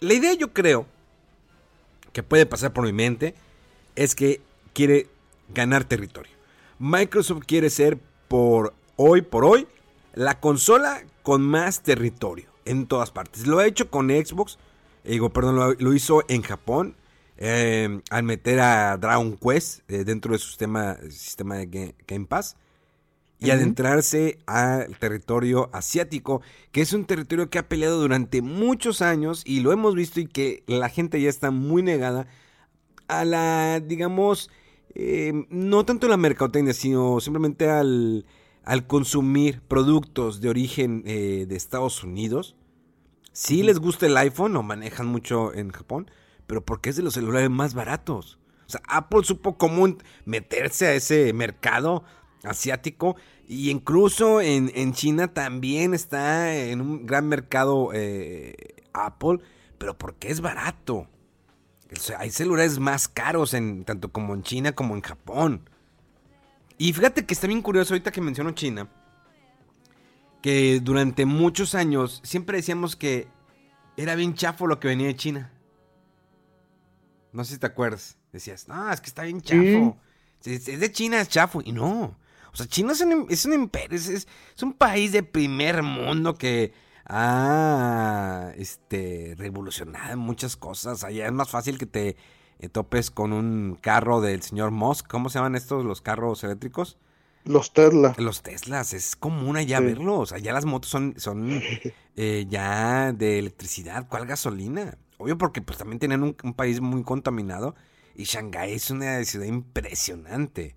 [0.00, 0.86] La idea yo creo
[2.12, 3.36] que puede pasar por mi mente
[3.94, 4.40] es que
[4.74, 5.08] quiere
[5.54, 6.32] ganar territorio.
[6.78, 7.98] Microsoft quiere ser
[8.28, 9.66] por hoy por hoy
[10.14, 13.46] la consola con más territorio en todas partes.
[13.46, 14.58] Lo ha hecho con Xbox,
[15.04, 16.96] digo, perdón, lo, hizo en Japón
[17.38, 22.56] eh, al meter a Dragon Quest eh, dentro de su sistema, sistema de Game Pass
[23.40, 26.40] y adentrarse al territorio asiático,
[26.72, 30.26] que es un territorio que ha peleado durante muchos años y lo hemos visto y
[30.26, 32.26] que la gente ya está muy negada
[33.08, 34.50] a la, digamos,
[34.94, 38.26] eh, no tanto la mercadotecnia, sino simplemente al,
[38.64, 42.56] al consumir productos de origen eh, de Estados Unidos,
[43.32, 46.10] sí les gusta el iPhone, lo manejan mucho en Japón,
[46.46, 48.38] pero porque es de los celulares más baratos.
[48.66, 52.04] O sea, Apple supo cómo meterse a ese mercado
[52.44, 53.16] asiático
[53.46, 58.54] y incluso en, China también está en un gran mercado eh,
[58.94, 59.40] Apple,
[59.78, 61.08] pero porque es barato.
[62.18, 65.68] Hay celulares más caros en tanto como en China como en Japón.
[66.78, 68.88] Y fíjate que está bien curioso ahorita que menciono China.
[70.42, 73.28] Que durante muchos años siempre decíamos que
[73.96, 75.52] era bien chafo lo que venía de China.
[77.32, 78.16] No sé si te acuerdas.
[78.32, 79.96] Decías, no, es que está bien chafo.
[80.44, 81.62] Es, de China, es chafo.
[81.64, 82.18] Y no.
[82.52, 84.26] O sea, China es un, es un imperio, es,
[84.62, 86.72] un país de primer mundo que
[87.06, 91.04] ha este, revolucionado muchas cosas.
[91.04, 92.16] Allá es más fácil que te
[92.58, 95.06] eh, topes con un carro del señor Musk.
[95.08, 96.98] ¿Cómo se llaman estos, los carros eléctricos?
[97.44, 98.14] Los Tesla.
[98.16, 100.32] Los Teslas, es común allá verlos.
[100.32, 101.60] Allá las motos son, son
[102.16, 104.08] eh, ya de electricidad.
[104.08, 104.96] ¿Cuál gasolina?
[105.18, 107.74] Obvio porque pues también tienen un, país muy contaminado.
[108.14, 110.74] Y Shanghái es una ciudad impresionante.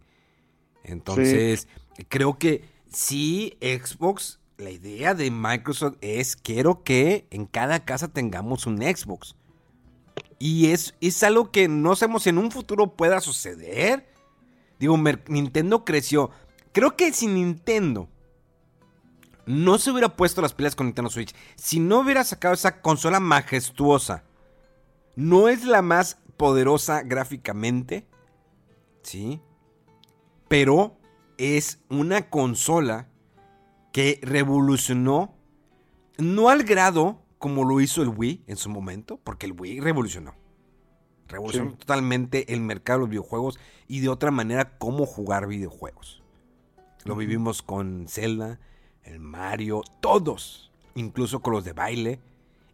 [0.84, 1.68] Entonces,
[2.10, 8.66] creo que sí, Xbox, la idea de Microsoft es, quiero que en cada casa tengamos
[8.66, 9.36] un Xbox.
[10.39, 14.12] Y es, es algo que no sabemos si en un futuro pueda suceder.
[14.80, 14.97] Digo,
[15.28, 16.32] Nintendo creció.
[16.72, 18.10] Creo que si Nintendo
[19.45, 23.20] no se hubiera puesto las pilas con Nintendo Switch, si no hubiera sacado esa consola
[23.20, 24.24] majestuosa,
[25.16, 28.05] no es la más poderosa gráficamente,
[29.01, 29.41] ¿sí?
[30.47, 30.97] Pero
[31.38, 33.08] es una consola
[33.98, 35.34] que revolucionó,
[36.20, 40.36] no al grado como lo hizo el Wii en su momento, porque el Wii revolucionó.
[41.28, 46.22] Revolucionó totalmente el mercado de los videojuegos y de otra manera cómo jugar videojuegos.
[47.06, 48.60] Lo vivimos con Zelda,
[49.02, 52.20] el Mario, todos, incluso con los de baile.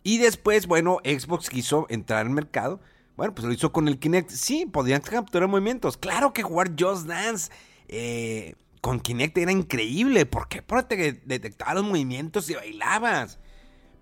[0.04, 2.82] Y después, bueno, Xbox quiso entrar al mercado.
[3.16, 4.30] Bueno, pues lo hizo con el Kinect.
[4.30, 5.96] Sí, podían capturar movimientos.
[5.96, 7.50] Claro que jugar Just Dance
[7.88, 10.26] eh, con Kinect era increíble.
[10.26, 10.62] ¿Por qué?
[10.62, 13.40] Porque detectaba los movimientos y bailabas.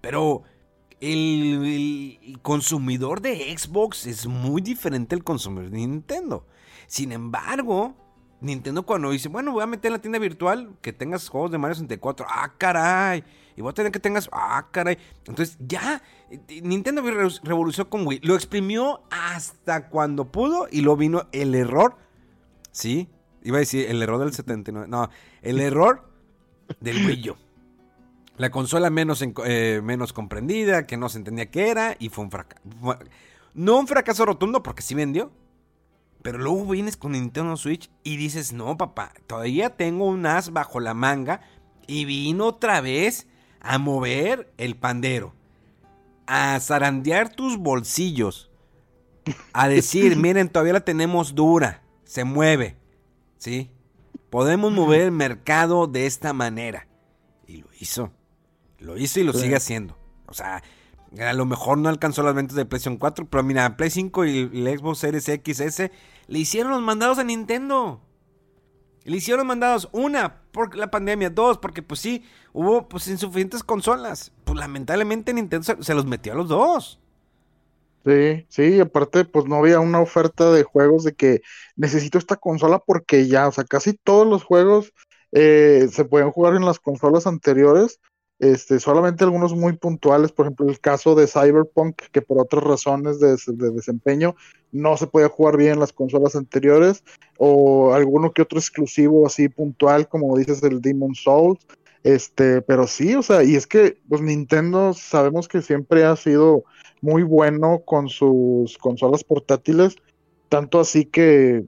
[0.01, 0.41] Pero
[0.99, 6.47] el, consumidor de Xbox es muy diferente al consumidor de Nintendo.
[6.88, 7.93] Sin embargo,
[8.39, 11.59] Nintendo cuando dice, bueno, voy a meter en la tienda virtual que tengas juegos de
[11.59, 12.25] Mario 64.
[12.27, 13.23] Ah, caray.
[13.55, 14.97] Y voy a tener que tengas, ah, caray.
[15.27, 16.01] Entonces ya,
[16.63, 17.03] Nintendo
[17.43, 18.21] revolucionó con Wii.
[18.23, 21.97] Lo exprimió hasta cuando pudo y lo vino el error.
[22.71, 23.09] ¿Sí?
[23.43, 24.87] Iba a decir el error del 79.
[24.87, 25.09] No,
[25.41, 26.07] el error
[26.79, 27.35] del U.
[28.37, 32.31] La consola menos, eh, menos comprendida, que no se entendía qué era, y fue un
[32.31, 32.61] fracaso.
[33.53, 35.31] No un fracaso rotundo porque sí vendió.
[36.21, 40.79] Pero luego vienes con Nintendo Switch y dices, no, papá, todavía tengo un as bajo
[40.79, 41.41] la manga.
[41.87, 43.27] Y vino otra vez
[43.59, 45.33] a mover el pandero.
[46.27, 48.51] A zarandear tus bolsillos.
[49.51, 51.81] A decir, miren, todavía la tenemos dura.
[52.03, 52.77] Se mueve.
[53.41, 53.71] ¿Sí?
[54.29, 56.87] Podemos mover el mercado de esta manera.
[57.47, 58.11] Y lo hizo.
[58.77, 59.97] Lo hizo y lo sigue haciendo.
[60.27, 60.61] O sea,
[61.19, 64.37] a lo mejor no alcanzó las ventas de PlayStation 4, pero mira, Play 5 y
[64.53, 65.89] el Xbox Series XS
[66.27, 67.99] le hicieron los mandados a Nintendo.
[69.05, 72.23] Le hicieron los mandados, una, por la pandemia, dos, porque pues sí,
[72.53, 74.33] hubo pues insuficientes consolas.
[74.43, 77.01] Pues lamentablemente Nintendo se, se los metió a los dos.
[78.06, 81.41] Sí, sí, aparte pues no había una oferta de juegos de que
[81.76, 84.91] necesito esta consola porque ya, o sea, casi todos los juegos
[85.32, 87.99] eh, se pueden jugar en las consolas anteriores
[88.41, 93.20] este, solamente algunos muy puntuales, por ejemplo, el caso de Cyberpunk, que por otras razones
[93.20, 93.38] de,
[93.72, 94.36] desempeño
[94.72, 97.04] no se podía jugar bien en las consolas anteriores,
[97.38, 101.60] o alguno que otro exclusivo así puntual, como dices, el Demon Souls.
[102.02, 106.64] Este, pero sí, o sea, y es que pues Nintendo sabemos que siempre ha sido
[107.02, 109.95] muy bueno con sus consolas portátiles,
[110.49, 111.66] tanto así que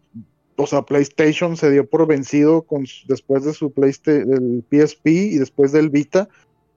[0.55, 5.71] o sea, PlayStation se dio por vencido con, después de su PlayStation, PSP y después
[5.71, 6.29] del Vita,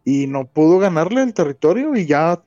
[0.05, 2.41] y no pudo ganarle el territorio y ya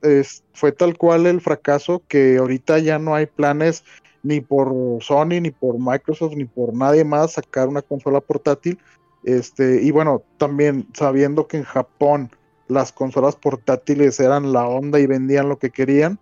[0.54, 3.84] fue tal cual el fracaso que ahorita ya no hay planes
[4.24, 8.80] ni por Sony, ni por Microsoft, ni por nadie más sacar una consola portátil.
[9.26, 12.32] Este, y bueno, también sabiendo que en Japón
[12.70, 16.20] las consolas portátiles eran la onda y vendían lo que querían,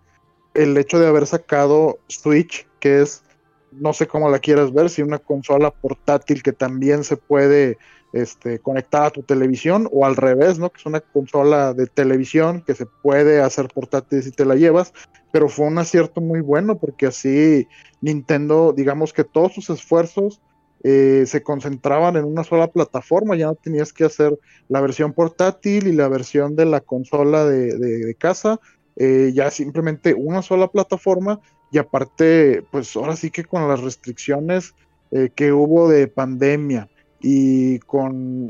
[0.54, 3.22] el hecho de haber sacado Switch, que es,
[3.70, 7.78] no sé cómo la quieras ver, si una consola portátil que también se puede
[8.14, 10.70] este, conectada a tu televisión o al revés, ¿no?
[10.70, 14.94] Que es una consola de televisión que se puede hacer portátil si te la llevas,
[15.30, 17.68] pero fue un acierto muy bueno porque así
[18.00, 20.40] Nintendo, digamos que todos sus esfuerzos
[20.84, 25.88] eh, se concentraban en una sola plataforma, ya no tenías que hacer la versión portátil
[25.88, 28.60] y la versión de la consola de, casa,
[28.96, 31.40] eh, ya simplemente una sola plataforma
[31.72, 34.74] y aparte, pues ahora sí que con las restricciones
[35.10, 36.88] eh, que hubo de pandemia
[37.20, 38.48] y con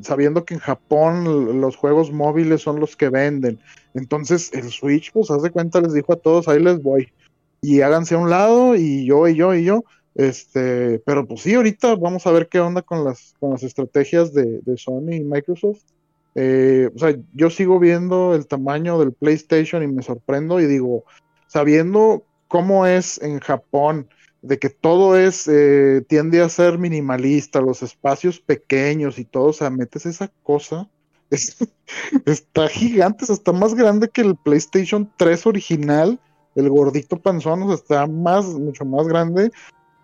[0.00, 3.60] sabiendo que en Japón los juegos móviles son los que venden,
[3.92, 7.12] entonces el Switch, pues haz de cuenta, les dijo a todos, ahí les voy
[7.60, 9.84] y háganse a un lado y yo y yo y yo
[10.18, 14.34] este, pero pues sí, ahorita vamos a ver qué onda con las, con las estrategias
[14.34, 15.78] de, Sony y Microsoft.
[16.34, 21.04] Eh, o sea, yo sigo viendo el tamaño del PlayStation y me sorprendo y digo,
[21.46, 24.08] sabiendo cómo es en Japón,
[24.42, 29.52] de que todo es, eh, tiende a ser minimalista, los espacios pequeños y todo, o
[29.52, 30.88] sea, metes esa cosa,
[32.26, 36.18] está gigante, está más grande que el PlayStation 3 original,
[36.56, 39.52] el gordito panzón, o sea, está más, mucho más grande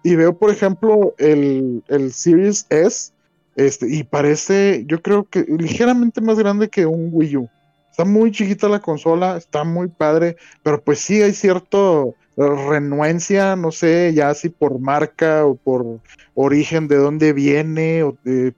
[0.05, 3.13] y veo, por ejemplo, el, el Series S,
[3.57, 7.49] este, y parece, yo creo que ligeramente más grande que un Wii U.
[7.91, 13.73] Está muy chiquita la consola, está muy padre, pero pues sí hay cierto renuencia, no
[13.73, 16.01] sé, ya si por marca o por
[16.35, 18.03] origen de dónde viene,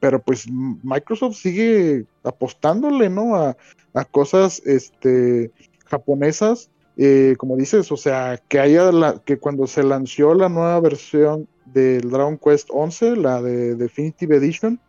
[0.01, 3.37] pero pues Microsoft sigue apostándole, ¿no?
[3.37, 3.57] A,
[3.95, 5.53] a cosas este,
[5.85, 10.81] japonesas eh, como dices, o sea, que haya la, que cuando se lanzó la nueva
[10.81, 14.81] versión del Dragon Quest 11, la de Definitive Edition,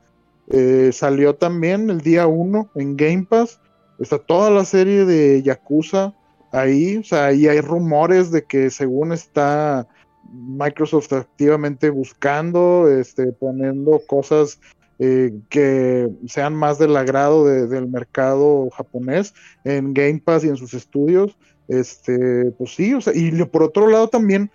[0.49, 3.59] eh, salió también el día 1 en Game Pass.
[3.99, 6.13] Está toda la serie de Yakuza
[6.51, 9.87] ahí, o sea, ahí hay rumores de que según está
[10.31, 14.59] Microsoft activamente buscando, este, poniendo cosas
[14.99, 19.33] eh, que sean más del agrado del mercado japonés
[19.63, 21.37] en Game Pass y en sus estudios.
[21.67, 24.49] Este, pues sí, o sea, y por otro lado también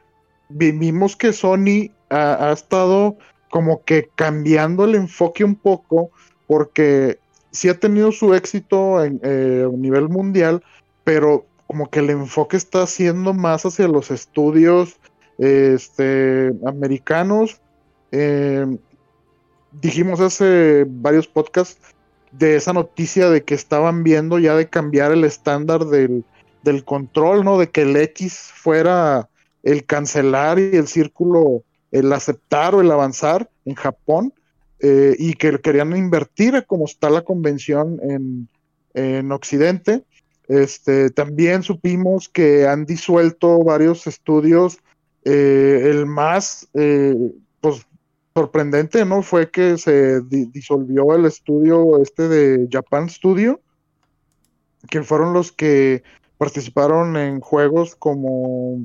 [0.48, 3.16] vimos que Sony ha, estado
[3.50, 6.10] como que cambiando el enfoque un poco,
[6.46, 7.18] porque
[7.50, 10.62] sí ha tenido su éxito en, eh, a nivel mundial,
[11.04, 14.98] pero como que el enfoque está siendo más hacia los estudios
[15.38, 17.60] este, americanos.
[18.10, 18.76] Eh,
[19.80, 21.94] dijimos hace varios podcasts
[22.30, 26.24] de esa noticia de que estaban viendo ya de cambiar el estándar del,
[26.62, 27.58] del control, ¿no?
[27.58, 29.28] De que el X fuera
[29.62, 34.32] el cancelar y el círculo el aceptar o el avanzar en Japón
[34.80, 38.48] eh, y que querían invertir como está la convención en,
[39.32, 40.04] Occidente.
[40.48, 44.78] Este, también supimos que han disuelto varios estudios.
[45.24, 47.14] Eh, el más eh,
[47.62, 47.86] pues,
[48.34, 53.60] sorprendente no fue que se disolvió el estudio este de Japan Studio,
[54.90, 56.02] que fueron los que
[56.43, 58.84] participaron en juegos como...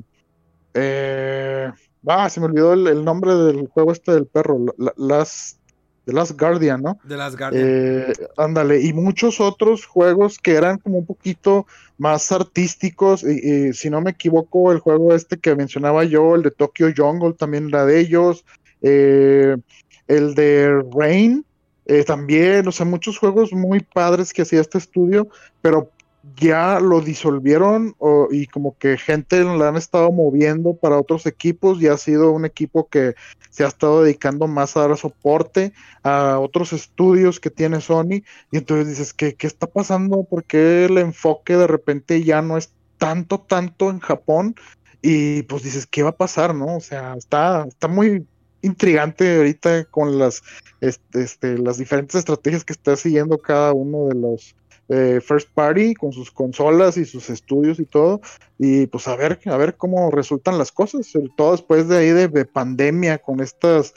[0.74, 1.68] Eh,
[2.06, 4.60] ah, se me olvidó el, nombre del juego este del perro,
[4.96, 5.58] las
[6.04, 7.00] The Last Guardian, ¿no?
[7.08, 7.64] The Last Guardian.
[7.66, 13.90] Eh, ándale, y muchos otros juegos que eran como un poquito más artísticos, y, si
[13.90, 17.84] no me equivoco, el juego este que mencionaba yo, el de Tokyo Jungle, también era
[17.84, 18.44] de ellos,
[18.82, 19.56] eh,
[20.06, 21.44] el de Rain,
[22.06, 25.26] también, o sea, muchos juegos muy padres que hacía este estudio,
[25.60, 25.90] pero
[26.36, 27.96] ya lo disolvieron
[28.30, 32.44] y como que gente la han estado moviendo para otros equipos y ha sido un
[32.44, 33.14] equipo que
[33.50, 35.72] se ha estado dedicando más a dar soporte
[36.02, 40.24] a otros estudios que tiene Sony y entonces dices ¿qué, qué está pasando?
[40.24, 44.54] ¿Por qué el enfoque de repente ya no es tanto, tanto en Japón?
[45.00, 46.54] Y pues dices, ¿qué va a pasar?
[46.54, 46.76] ¿No?
[46.76, 48.26] O sea, está, está muy
[48.62, 50.42] intrigante ahorita con las,
[50.80, 54.56] este, este las diferentes estrategias que está siguiendo cada uno de los
[54.90, 58.22] eh, first party con sus consolas y sus estudios y todo
[58.58, 61.12] y pues a ver a ver cómo resultan las cosas.
[61.36, 63.92] Todo después de ahí de, pandemia con estas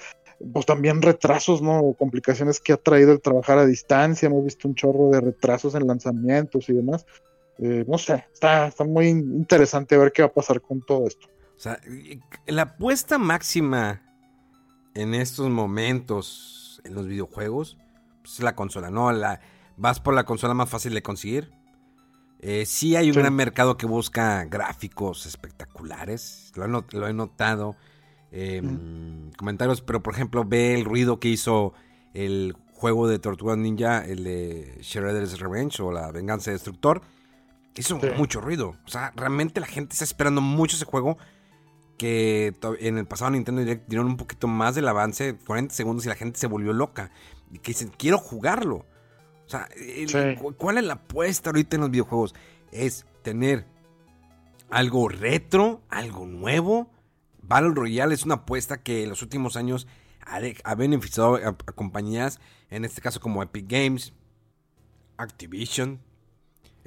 [0.53, 4.75] pues también retrasos no complicaciones que ha traído el trabajar a distancia hemos visto un
[4.75, 7.05] chorro de retrasos en lanzamientos y demás.
[7.59, 11.27] Eh, no sé está está muy interesante ver qué va a pasar con todo esto.
[11.55, 11.79] O sea
[12.47, 14.01] la apuesta máxima
[14.93, 17.77] en estos momentos en los videojuegos
[18.21, 19.39] pues, es la consola no la
[19.81, 21.51] vas por la consola más fácil de conseguir.
[22.39, 27.75] Eh, sí hay un gran mercado que busca gráficos espectaculares, lo he, notado.
[28.31, 31.73] Em, comentarios, pero por ejemplo, ve el ruido que hizo
[32.13, 37.01] el juego de Tortuga Ninja, el de Shredder's Revenge o La Venganza Destructor.
[37.75, 38.75] Hizo mucho ruido.
[38.85, 41.17] O sea, realmente la gente está esperando mucho ese juego.
[41.97, 46.09] Que en el pasado Nintendo Direct dieron un poquito más del avance, 40 segundos, y
[46.09, 47.11] la gente se volvió loca.
[47.51, 48.85] Y que dicen, quiero jugarlo.
[49.45, 49.67] O sea,
[50.57, 52.33] ¿cuál es la apuesta ahorita en los videojuegos?
[52.71, 53.65] Es tener
[54.69, 56.89] algo retro, algo nuevo.
[57.41, 59.87] Battle Royale es una apuesta que en los últimos años
[60.63, 62.39] ha, beneficiado a, compañías,
[62.69, 64.13] en este caso como Epic Games,
[65.17, 65.99] Activision,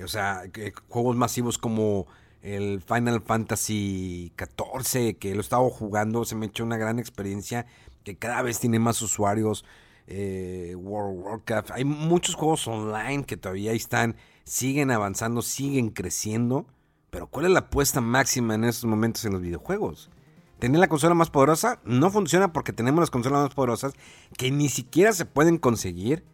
[0.02, 0.44] o sea,
[0.88, 2.06] juegos masivos como
[2.42, 7.66] el Final Fantasy XIV, que lo estaba jugando, se me echó una gran experiencia,
[8.02, 9.64] que cada vez tiene más usuarios.
[10.06, 16.66] Eh, World of Warcraft, hay muchos juegos online que todavía están, siguen avanzando, siguen creciendo.
[17.10, 20.10] Pero ¿cuál es la apuesta máxima en estos momentos en los videojuegos?
[20.58, 21.80] ¿Tener la consola más poderosa?
[21.84, 23.92] No funciona porque tenemos las consolas más poderosas
[24.36, 26.24] que ni siquiera se pueden conseguir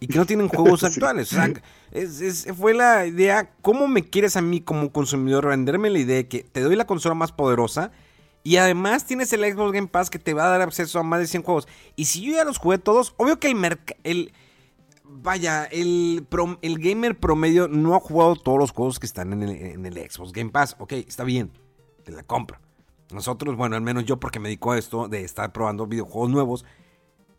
[0.00, 1.32] y que no tienen juegos actuales.
[1.32, 6.16] O sea, fue la idea, ¿cómo me quieres a mí como consumidor venderme la idea
[6.16, 7.92] de que te doy la consola más poderosa
[8.46, 11.20] y además tienes el Xbox Game Pass que te va a dar acceso a más
[11.20, 11.68] de 100 juegos?
[11.96, 13.98] Y si yo ya los jugué todos, obvio que el mercado...
[14.04, 14.32] El,
[15.02, 16.26] vaya, el,
[16.62, 20.50] el gamer promedio no ha jugado todos los juegos que están en el, Xbox Game
[20.50, 20.76] Pass.
[20.78, 21.50] Ok, está bien,
[22.04, 22.58] te la compro.
[23.10, 26.64] Nosotros, bueno, al menos yo porque me dedico a esto de estar probando videojuegos nuevos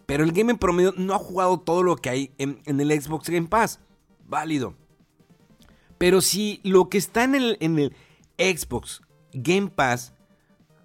[0.08, 3.30] pero el game en promedio no ha jugado todo lo que hay en, el Xbox
[3.30, 3.82] Game Pass.
[4.26, 4.74] Válido.
[5.98, 7.96] Pero si lo que está en el, en el
[8.38, 9.02] Xbox
[9.34, 10.14] Game Pass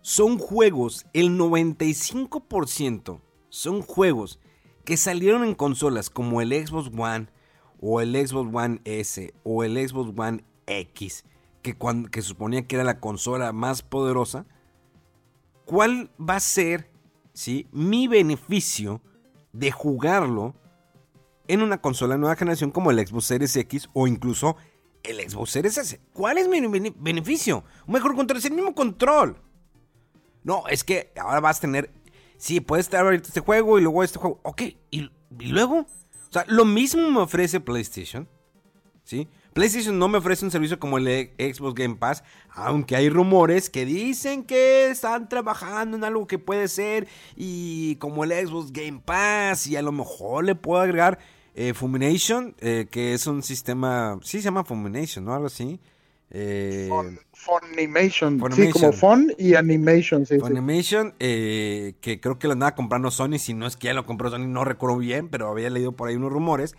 [0.02, 4.40] son juegos, el 95% son juegos
[4.84, 7.28] que salieron en consolas como el Xbox One
[7.80, 11.24] o el Xbox One S o el Xbox One X,
[11.62, 14.44] que, cuando, que suponía que era la consola más poderosa,
[15.64, 16.90] ¿cuál va a ser
[17.32, 17.68] ¿sí?
[17.70, 19.00] mi beneficio
[19.52, 20.56] de jugarlo
[21.46, 24.56] en una consola de nueva generación como el Xbox Series X o incluso
[25.04, 26.00] el Xbox Series S.
[26.12, 26.60] ¿Cuál es mi
[26.96, 27.64] beneficio?
[27.86, 29.36] Mejor control, es el mismo control.
[30.44, 31.90] No, es que ahora vas a tener.
[32.36, 34.40] Sí, puedes estar ahorita este juego y luego este juego.
[34.42, 35.80] Ok, y, luego.
[35.80, 38.28] O sea, lo mismo me ofrece PlayStation.
[39.04, 39.28] ¿Sí?
[39.52, 43.84] PlayStation no me ofrece un servicio como el Xbox Game Pass, aunque hay rumores que
[43.84, 49.66] dicen que están trabajando en algo que puede ser y como el Xbox Game Pass
[49.66, 51.18] y a lo mejor le puedo agregar
[51.54, 55.34] eh, Fumination, eh, que es un sistema, sí se llama Fumination, ¿no?
[55.34, 55.78] Algo así.
[56.34, 56.88] Eh,
[57.34, 60.38] Funimation, sí, como Fun y Animation, sí.
[60.38, 64.06] Funimation, eh, que creo que lo andaba comprando Sony, si no es que ya lo
[64.06, 66.74] compró Sony, no recuerdo bien, pero había leído por ahí unos rumores.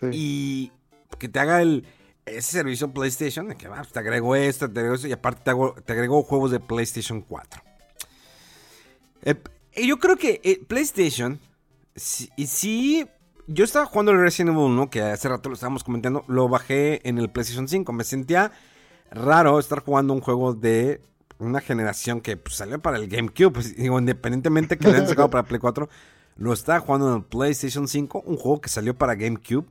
[0.00, 0.06] Sí.
[0.12, 0.72] Y
[1.18, 1.84] que te haga el,
[2.24, 5.50] ese servicio PlayStation, que ah, pues, te agrego esto, te agrego esto, y aparte te,
[5.50, 7.62] hago, te agrego juegos de PlayStation 4.
[9.22, 9.34] Eh,
[9.86, 11.38] yo creo que eh, PlayStation,
[12.36, 13.06] y si,
[13.48, 17.00] yo estaba jugando el Resident Evil 1, que hace rato lo estábamos comentando, lo bajé
[17.08, 17.92] en el PlayStation 5.
[17.94, 18.52] Me sentía
[19.10, 21.00] raro estar jugando un juego de
[21.38, 23.50] una generación que pues, salió para el GameCube.
[23.50, 25.88] Pues, digo, independientemente que lo hayan sacado para Play 4,
[26.36, 29.66] lo estaba jugando en el PlayStation 5, un juego que salió para GameCube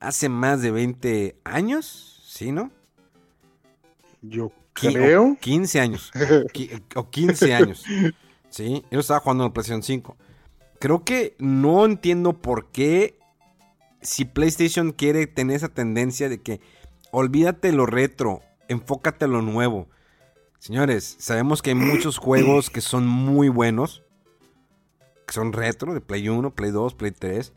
[0.00, 2.70] hace más de 20 años, ¿sí, no?
[4.22, 5.36] Yo creo.
[5.38, 6.12] 15 años.
[6.94, 7.84] o 15 años.
[8.48, 10.16] Sí, yo estaba jugando en el PlayStation 5.
[10.78, 13.17] Creo que no entiendo por qué
[14.02, 16.60] si PlayStation quiere tener esa tendencia de que
[17.10, 19.88] olvídate lo retro, enfócate a lo nuevo.
[20.58, 24.02] Señores, sabemos que hay muchos juegos que son muy buenos,
[25.26, 27.52] que son retro, de Play 1, Play 2, Play 3.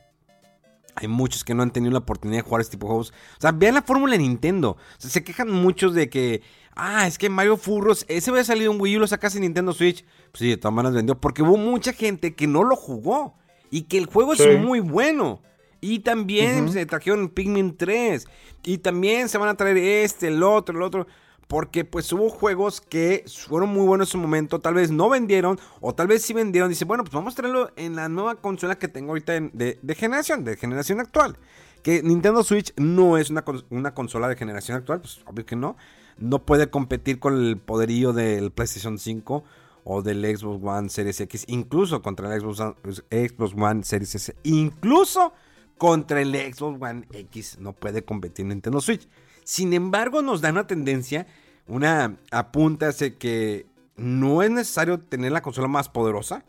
[0.95, 3.13] Hay muchos que no han tenido la oportunidad de jugar este tipo de juegos.
[3.37, 4.77] O sea, vean la fórmula de Nintendo.
[4.97, 6.41] se quejan muchos de que,
[6.75, 9.71] ah, es que Mario Furros, ese había salido en Wii U, lo sacaste en Nintendo
[9.71, 10.03] Switch.
[10.31, 11.19] Pues sí, de todas maneras vendió.
[11.19, 13.35] Porque hubo mucha gente que no lo jugó.
[13.69, 15.41] Y que el juego es muy bueno.
[15.81, 18.27] Y también se trajeron Pikmin 3.
[18.63, 21.07] Y también se van a traer este, el otro, el otro
[21.51, 25.59] porque pues hubo juegos que fueron muy buenos en su momento, tal vez no vendieron
[25.81, 26.69] o tal vez sí vendieron.
[26.69, 30.45] Dice, bueno, pues vamos a traerlo en la nueva consola que tengo ahorita de, generación,
[30.45, 31.35] de generación actual.
[31.83, 35.75] Que Nintendo Switch no es una, una, consola de generación actual, pues obvio que no.
[36.17, 39.43] No puede competir con el poderío del PlayStation 5
[39.83, 45.33] o del Xbox One Series X, incluso contra el Xbox, Xbox One Series S, incluso
[45.81, 49.09] contra el Xbox One X no puede competir Nintendo Switch.
[49.43, 51.25] Sin embargo, nos da una tendencia
[51.65, 53.65] una apunta hacia que
[53.95, 56.45] no es necesario tener la consola más poderosa.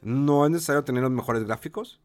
[0.00, 2.00] No es necesario tener los mejores gráficos.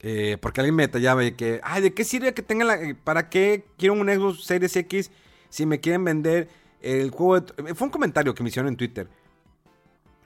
[0.00, 2.78] Eh, porque alguien me detallaba de que, ay, ¿de qué sirve que tenga la...
[3.02, 5.10] ¿Para qué quiero un Xbox Series X
[5.48, 6.50] si me quieren vender
[6.82, 7.74] el juego de...
[7.74, 9.08] Fue un comentario que me hicieron en Twitter.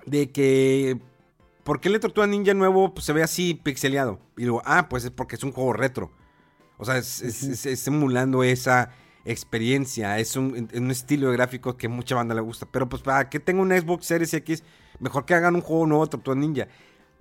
[0.06, 0.98] De que...
[1.64, 4.20] ¿Por qué el Tortuga Ninja nuevo pues, se ve así pixeleado?
[4.36, 6.12] Y digo, ah, pues es porque es un juego retro.
[6.76, 8.90] O sea, es emulando esa
[9.24, 12.66] experiencia, es un, estilo de gráfico que mucha banda le gusta.
[12.66, 14.62] Pero pues para que tenga un Xbox Series X,
[15.00, 16.68] mejor que hagan un juego nuevo Tortuga Ninja.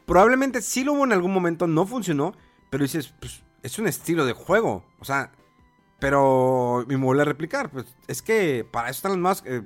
[0.06, 2.34] Probablemente sí lo hubo en algún momento, no funcionó,
[2.70, 4.84] pero dices, pues es un estilo de juego.
[5.00, 5.32] O sea,
[6.00, 9.44] pero me vuelve a replicar, pues es que para eso están las más...
[9.46, 9.64] Eh,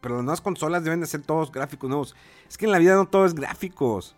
[0.00, 2.16] pero las nuevas consolas deben de ser todos gráficos nuevos.
[2.48, 4.16] Es que en la vida no todo es gráficos.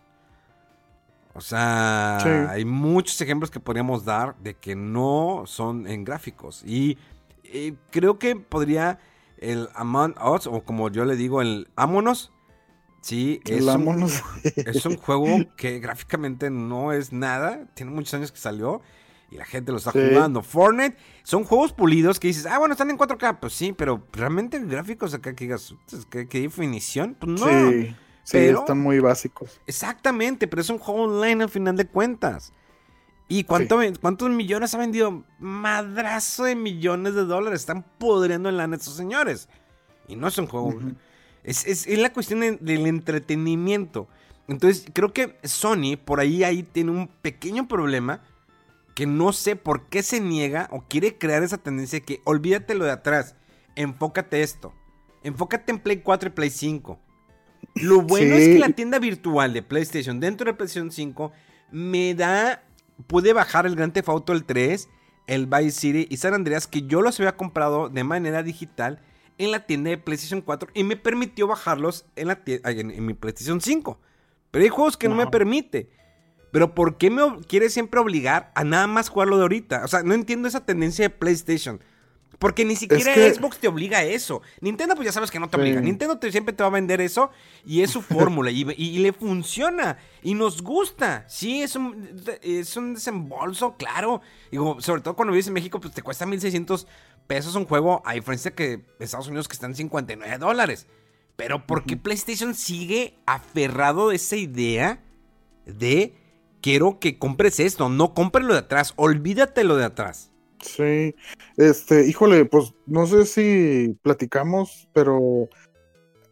[1.35, 6.63] O sea, hay muchos ejemplos que podríamos dar de que no son en gráficos.
[6.65, 6.97] Y,
[7.91, 8.99] creo que podría
[9.37, 12.31] el Among Us, o como yo le digo, el Amonos,
[13.01, 14.03] sí, es un,
[14.55, 15.25] es un juego
[15.57, 17.67] que gráficamente no es nada.
[17.73, 18.81] Tiene muchos años que salió
[19.31, 20.43] y la gente lo está jugando.
[20.43, 23.39] Fortnite son juegos pulidos que dices, ah, bueno, están en 4K.
[23.39, 25.73] Pues sí, pero realmente gráficos acá que digas,
[26.11, 27.17] ¿qué, definición?
[27.19, 27.71] Pues no.
[27.71, 29.59] Sí, sí están muy básicos.
[29.67, 32.53] Exactamente, pero es un juego online al final de cuentas.
[33.27, 35.23] ¿Y cuánto, cuántos millones ha vendido?
[35.39, 37.61] Madrazo de millones de dólares.
[37.61, 39.49] Están podriendo en lana estos señores.
[40.07, 40.75] Y no es un juego.
[41.43, 44.07] es, es, la cuestión del entretenimiento.
[44.47, 48.21] Entonces, creo que Sony por ahí, ahí tiene un pequeño problema
[48.93, 52.85] que no sé por qué se niega o quiere crear esa tendencia que olvídate lo
[52.85, 53.35] de atrás,
[53.75, 54.73] enfócate esto,
[55.23, 56.99] enfócate en Play 4 y Play 5.
[57.75, 61.31] Lo bueno es que la tienda virtual de PlayStation dentro de PlayStation 5
[61.71, 62.63] me da,
[63.07, 64.89] pude bajar el Grand Theft Auto el 3,
[65.27, 69.01] el Vice City y San Andreas que yo los había comprado de manera digital
[69.37, 73.61] en la tienda de PlayStation 4 y me permitió bajarlos en, la en, mi PlayStation
[73.61, 73.99] 5.
[74.51, 75.89] Pero hay juegos que no me permite.
[76.51, 79.83] Pero ¿por qué me quiere siempre obligar a nada más jugarlo de ahorita?
[79.83, 81.79] O sea, no entiendo esa tendencia de PlayStation.
[82.43, 84.41] Porque ni siquiera Xbox te obliga a eso.
[84.59, 85.79] Nintendo, pues ya sabes que no te obliga.
[85.79, 87.31] Nintendo siempre te va a vender eso
[87.65, 88.65] y es su fórmula y,
[88.99, 91.23] le funciona y nos gusta.
[91.29, 94.19] Sí, es un, es un desembolso, claro.
[94.51, 96.85] Digo, sobre todo cuando vives en México, pues te cuesta 1600
[97.27, 100.87] pesos un juego, a diferencia que Estados Unidos que están en 59 dólares.
[101.37, 105.01] Pero ¿por qué PlayStation sigue aferrado de esa idea
[105.65, 106.13] de
[106.59, 110.32] quiero que compres esto, no compres lo de atrás, olvídate lo de atrás.
[110.63, 111.15] Sí,
[111.57, 115.49] este, híjole, pues no sé si platicamos, pero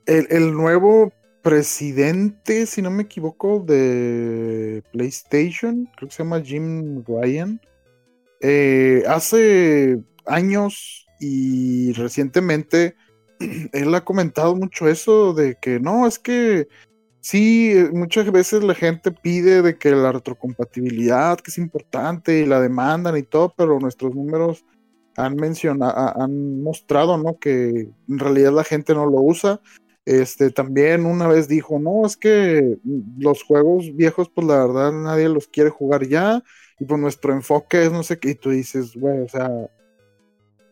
[0.06, 1.12] el, nuevo
[1.42, 7.60] presidente, si no me equivoco, de PlayStation, creo que se llama Jim Ryan,
[8.40, 12.96] eh, hace años y recientemente
[13.74, 16.68] él ha comentado mucho eso de que no, es que
[17.22, 22.46] Sí, eh, muchas veces la gente pide de que la retrocompatibilidad, que es importante, y
[22.46, 24.66] la demandan y todo, pero nuestros números
[25.16, 27.38] han mencionado, han mostrado, ¿no?
[27.38, 29.62] Que en realidad la gente no lo usa.
[30.04, 32.78] Este también una vez dijo, no, es que
[33.20, 36.44] los juegos viejos, pues la verdad nadie los quiere jugar ya,
[36.80, 39.50] y pues nuestro enfoque es no sé qué, y tú dices, güey, o sea,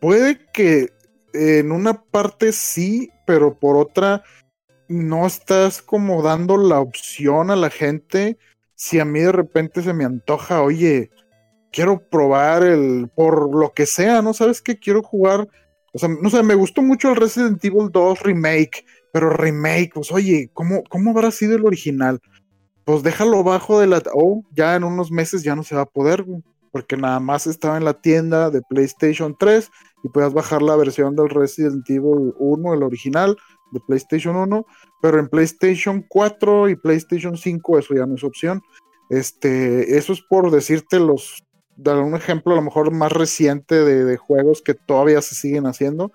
[0.01, 0.89] puede que
[1.33, 4.23] en una parte sí, pero por otra
[4.89, 8.37] no estás como dando la opción a la gente
[8.75, 11.11] si a mí de repente se me antoja, oye,
[11.71, 14.33] quiero probar el, por lo que sea, ¿no?
[14.33, 14.79] ¿Sabes qué?
[14.79, 15.49] Quiero jugar,
[15.93, 20.11] o sea, no sé, me gustó mucho el Resident Evil 2 remake, pero remake, pues
[20.13, 22.19] oye, ¿cómo, cómo habrá sido el original?
[22.85, 24.01] Pues déjalo bajo de la...
[24.13, 26.25] Oh, ya en unos meses ya no se va a poder,
[26.71, 29.69] porque nada más estaba en la tienda de PlayStation 3
[30.05, 33.35] y puedas bajar la versión del Resident Evil 1, el original,
[33.71, 34.65] de PlayStation 1,
[35.01, 38.61] pero en PlayStation 4 y PlayStation 5 eso ya no es opción.
[39.09, 41.43] Este, eso es por decirte los,
[41.75, 46.11] dar un ejemplo a lo mejor más reciente de, juegos que todavía se siguen haciendo,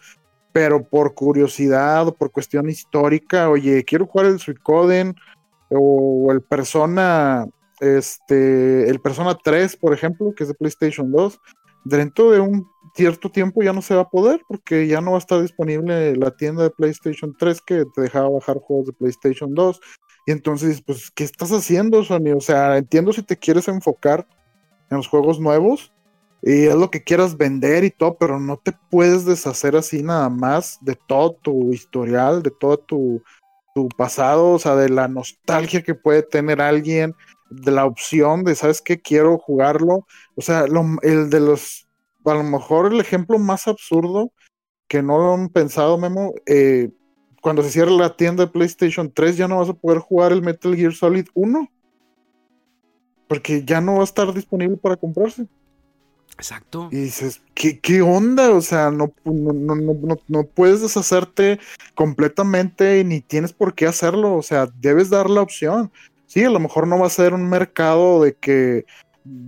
[0.53, 5.17] pero por curiosidad o por cuestión histórica, oye, quiero jugar el Suicoden
[5.71, 7.47] o el Persona,
[7.81, 11.41] este, el Persona 3, por ejemplo, que es de PlayStation 2,
[11.85, 15.17] dentro de un cierto tiempo ya no se va a poder porque ya no va
[15.17, 19.55] a estar disponible la tienda de PlayStation 3 que te dejaba bajar juegos de PlayStation
[19.55, 19.81] 2.
[20.27, 22.33] Y entonces, pues, ¿qué estás haciendo, Sony?
[22.37, 24.27] O sea, entiendo si te quieres enfocar
[24.91, 25.93] en los juegos nuevos
[26.43, 30.29] y es lo que quieras vender y todo, pero no te puedes deshacer así nada
[30.29, 33.23] más de todo tu historial, de todo tu,
[33.75, 37.15] tu pasado, o sea, de la nostalgia que puede tener alguien,
[37.51, 39.01] de la opción de, ¿sabes qué?
[39.01, 40.07] Quiero jugarlo.
[40.37, 40.66] O sea,
[41.03, 41.84] el de los,
[42.25, 44.33] a lo mejor el ejemplo más absurdo
[44.89, 46.91] que no lo han pensado, Memo, eh,
[47.41, 50.43] cuando se cierra la tienda de PlayStation 3 ya no vas a poder jugar el
[50.43, 51.69] Metal Gear Solid 1.
[53.29, 55.47] Porque ya no va a estar disponible para comprarse.
[56.37, 56.89] Exacto.
[56.91, 58.51] Y dices, ¿qué, qué onda?
[58.51, 61.59] O sea, no, no, no, no, puedes deshacerte
[61.95, 64.35] completamente ni tienes por qué hacerlo.
[64.35, 65.91] O sea, debes dar la opción
[66.35, 68.87] sí, a lo mejor no va a ser un mercado de que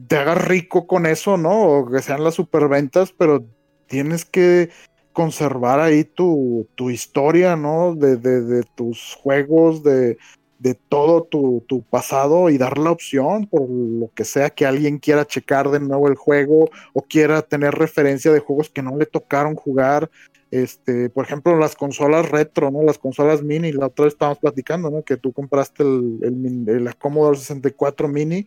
[0.09, 1.62] te hagas rico con eso, ¿no?
[1.62, 3.44] O que sean las superventas, pero
[3.86, 4.70] tienes que
[5.12, 7.94] conservar ahí tu, historia, ¿no?
[7.94, 10.19] De, de, tus juegos, de,
[10.59, 14.98] de todo tu, tu, pasado y dar la opción por lo que sea que alguien
[14.98, 19.07] quiera checar de nuevo el juego o quiera tener referencia de juegos que no le
[19.07, 20.11] tocaron jugar.
[20.51, 22.82] este, por ejemplo, las consolas retro, ¿no?
[22.82, 25.03] Las consolas mini, la otra vez estábamos platicando, ¿no?
[25.03, 28.47] Que tú compraste el, el, el Commodore 64 mini,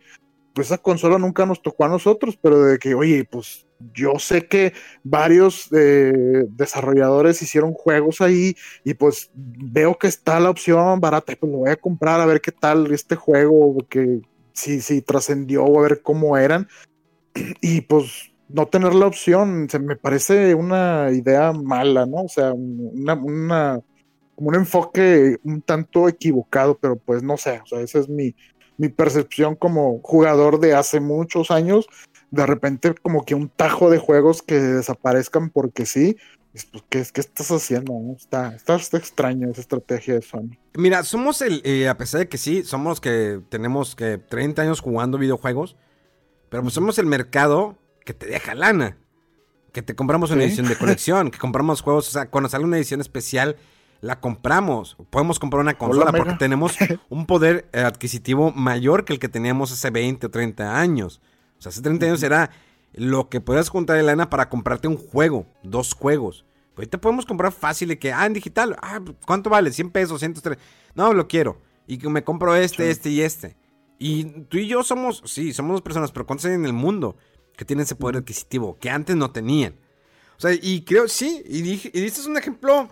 [0.59, 4.45] pues esa consola nunca nos tocó a nosotros, pero de que, oye, pues yo sé
[4.45, 4.73] que
[5.05, 11.49] varios eh, desarrolladores hicieron juegos ahí y pues veo que está la opción barata, pues
[11.49, 14.19] lo voy a comprar a ver qué tal este juego, que
[14.51, 16.67] si, si trascendió o a ver cómo eran.
[17.61, 22.23] Y pues no tener la opción, se me parece una idea mala, ¿no?
[22.23, 23.79] O sea, una, una,
[24.35, 28.35] como un enfoque un tanto equivocado, pero pues no sé, o sea, esa es mi,
[28.79, 31.87] mi percepción como jugador de hace muchos años.
[32.31, 36.15] De repente, como que un tajo de juegos que desaparezcan porque sí.
[36.53, 37.93] Pues, ¿qué, ¿Qué, estás haciendo?
[38.15, 40.57] Está, está, extraño esa estrategia de Sony.
[40.75, 44.61] Mira, somos el, eh, a pesar de que sí, somos los que tenemos que 30
[44.61, 45.75] años jugando videojuegos,
[46.47, 48.97] pero pues somos el mercado que te deja lana.
[49.73, 52.77] Que te compramos una edición de colección, que compramos juegos, o sea, cuando sale una
[52.77, 53.57] edición especial,
[54.01, 54.97] la compramos.
[55.09, 56.75] Podemos comprar una consola porque tenemos
[57.09, 61.21] un poder adquisitivo mayor que el que teníamos hace 20 o 30 años.
[61.57, 62.51] O sea, hace 30 años era
[62.93, 66.45] lo que podías juntar de lana para comprarte un juego, dos juegos.
[66.75, 69.71] Ahorita podemos comprar fácil de que, ah, en digital, ah, ¿cuánto vale?
[69.71, 70.57] 100 pesos, 103.
[70.95, 71.61] No, lo quiero.
[71.87, 73.57] Y que me compro este, este y este.
[73.97, 77.17] Y tú y yo somos, sí, somos dos personas, pero ¿cuántos hay en el mundo?
[77.59, 79.75] que tienen ese poder adquisitivo, que antes no tenían.
[80.37, 82.87] O sea, y creo, sí, y, dije, y este es un ejemplo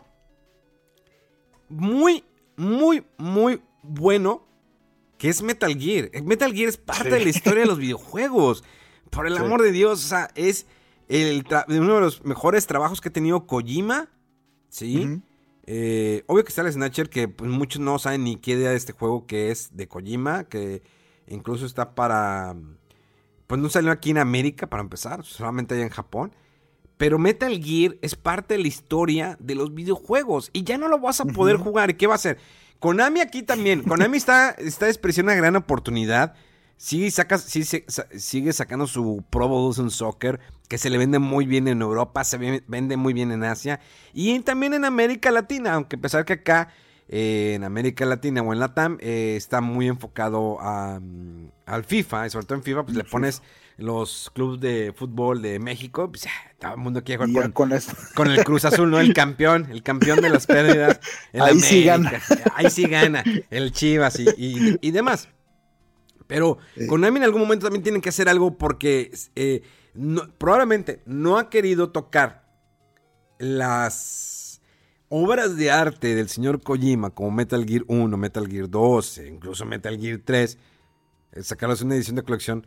[1.70, 2.24] muy,
[2.56, 4.46] muy, muy bueno,
[5.18, 6.10] que es Metal Gear.
[6.24, 8.64] Metal Gear es parte de la historia de los videojuegos.
[9.10, 10.66] Por el amor de Dios, o sea, es
[11.08, 14.10] el uno de los mejores trabajos que ha tenido Kojima,
[14.70, 15.22] ¿sí?
[15.66, 18.78] Eh, obvio que está el Snatcher, que pues, muchos no saben ni qué idea de
[18.78, 20.84] este juego que es de Kojima, que
[21.28, 22.56] incluso está para
[23.48, 26.34] pues no salió aquí en América para empezar, solamente allá en Japón.
[26.98, 31.00] Pero Metal Gear es parte de la historia de los videojuegos y ya no lo
[31.00, 31.92] vas a poder jugar.
[31.92, 32.38] ¿Y qué va a hacer?
[32.80, 33.84] Konami aquí también.
[33.84, 36.36] Konami está, está despreciando una gran oportunidad.
[36.78, 41.82] Sí, saca, sigue sacando su Pro Evolution Soccer, que se le vende muy bien en
[41.82, 43.80] Europa, se vende muy bien en Asia
[44.14, 46.70] y también en América Latina, aunque a pesar que acá
[47.10, 52.30] eh, en América Latina o en Latam eh, está muy enfocado mm, al FIFA, y
[52.30, 53.42] sobre todo en FIFA, pues le pones
[53.78, 56.26] los clubes de fútbol de México, pues
[56.60, 57.72] todo el mundo quiere jugar con,
[58.16, 59.00] con, el Cruz Azul, ¿no?
[59.00, 61.00] El campeón, el campeón de las pérdidas.
[61.34, 62.12] Ahí sí gana.
[62.56, 65.30] Ahí sí gana, el Chivas y, demás.
[66.26, 66.58] Pero
[66.90, 69.62] Konami en algún momento también tiene que hacer algo porque eh,
[70.38, 72.44] probablemente no ha querido tocar
[73.38, 74.62] las
[75.10, 79.98] obras de arte del señor Kojima, como Metal Gear 1, Metal Gear 2, incluso Metal
[79.98, 80.58] Gear 3,
[81.32, 82.66] eh, sacarlos una edición de colección.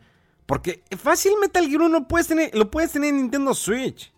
[0.51, 4.11] Porque fácil Metal Gear 1 puedes tener, lo puedes tener en Nintendo Switch.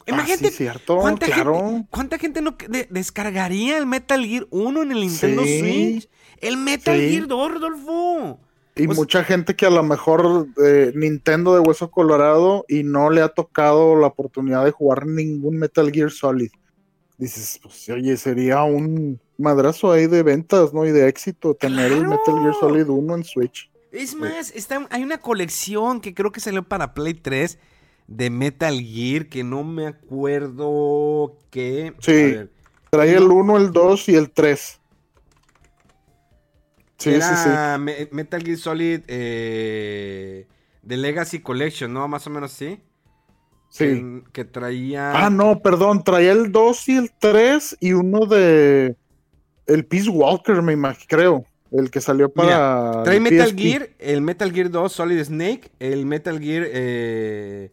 [0.00, 2.56] Ah, Imagínate, cierto, ¿cuánta, gente, ¿cuánta gente no
[2.88, 6.08] descargaría el Metal Gear 1 en el Nintendo Switch?
[6.38, 8.40] El Metal Gear 2, Rodolfo.
[8.74, 13.20] Y mucha gente que a lo mejor eh, Nintendo de Hueso Colorado y no le
[13.20, 16.50] ha tocado la oportunidad de jugar ningún Metal Gear Solid
[17.20, 20.86] dices, pues oye, sería un madrazo ahí de ventas, ¿no?
[20.86, 23.69] Y de éxito tener el Metal Gear Solid 1 en Switch.
[23.92, 27.58] Es más, está, hay una colección que creo que salió para Play 3
[28.06, 31.94] de Metal Gear que no me acuerdo qué.
[32.00, 32.48] Sí,
[32.90, 34.80] trae el 1, el 2 y el 3.
[36.98, 38.08] Sí, sí, sí.
[38.12, 40.46] Metal Gear Solid eh,
[40.86, 42.06] The Legacy Collection, ¿no?
[42.08, 42.80] Más o menos sí.
[43.70, 44.22] Sí.
[44.32, 45.12] Que, traía.
[45.12, 48.96] Ah, no, perdón, traía el 2 y el 3 y uno de.
[49.66, 51.44] El Peace Walker, me imagino, creo.
[51.72, 53.02] El que salió para.
[53.04, 56.64] trae Metal Gear, el Metal Gear 2 Solid Snake, el Metal Gear.
[56.66, 57.70] Eh,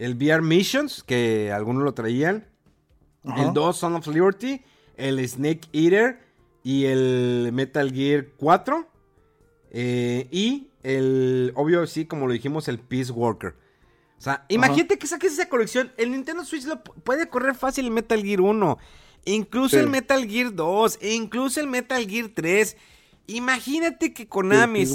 [0.00, 2.46] el VR Missions, que algunos lo traían.
[3.36, 4.62] El 2 Son of Liberty,
[4.96, 6.20] el Snake Eater
[6.62, 8.88] y el Metal Gear 4.
[9.72, 13.54] Eh, y el, obvio, sí, como lo dijimos, el Peace Walker.
[14.18, 15.92] O sea, imagínate que saques esa colección.
[15.98, 18.78] El Nintendo Switch lo puede correr fácil el Metal Gear 1.
[19.26, 20.98] Incluso el Metal Gear 2.
[21.02, 22.76] E incluso el Metal Gear 3.
[23.30, 24.86] Imagínate que Konami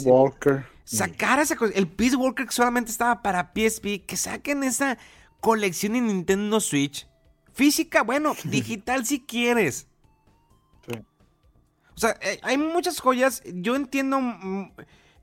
[0.84, 4.06] sacara esa El Peace Walker que solamente estaba para PSP.
[4.06, 4.98] Que saquen esa
[5.40, 7.08] colección en Nintendo Switch.
[7.54, 9.88] Física, bueno, digital si quieres.
[11.96, 13.42] O sea, eh, hay muchas joyas.
[13.46, 14.20] Yo entiendo.
[14.20, 14.72] Mm,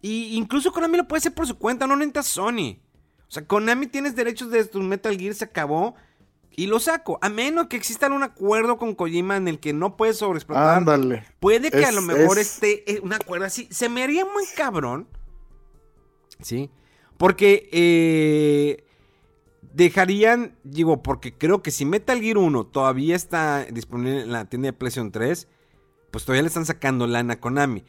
[0.01, 1.87] y incluso Konami lo puede hacer por su cuenta.
[1.87, 2.79] No necesitas Sony.
[3.29, 5.95] O sea, Konami tienes derechos de tu Metal Gear, se acabó.
[6.57, 7.19] Y lo saco.
[7.23, 10.79] A menos que exista un acuerdo con Kojima en el que no puedes sobreexplotar.
[10.79, 11.25] Ándale.
[11.41, 13.69] Puede que a lo mejor esté eh, un acuerdo así.
[13.71, 15.09] Se me haría muy cabrón.
[16.41, 16.71] ¿Sí?
[17.17, 18.85] Porque eh,
[19.73, 24.67] dejarían, digo, porque creo que si Metal Gear 1 todavía está disponible en la tienda
[24.67, 25.49] de PlayStation 3,
[26.11, 27.85] pues todavía le están sacando lana a Konami.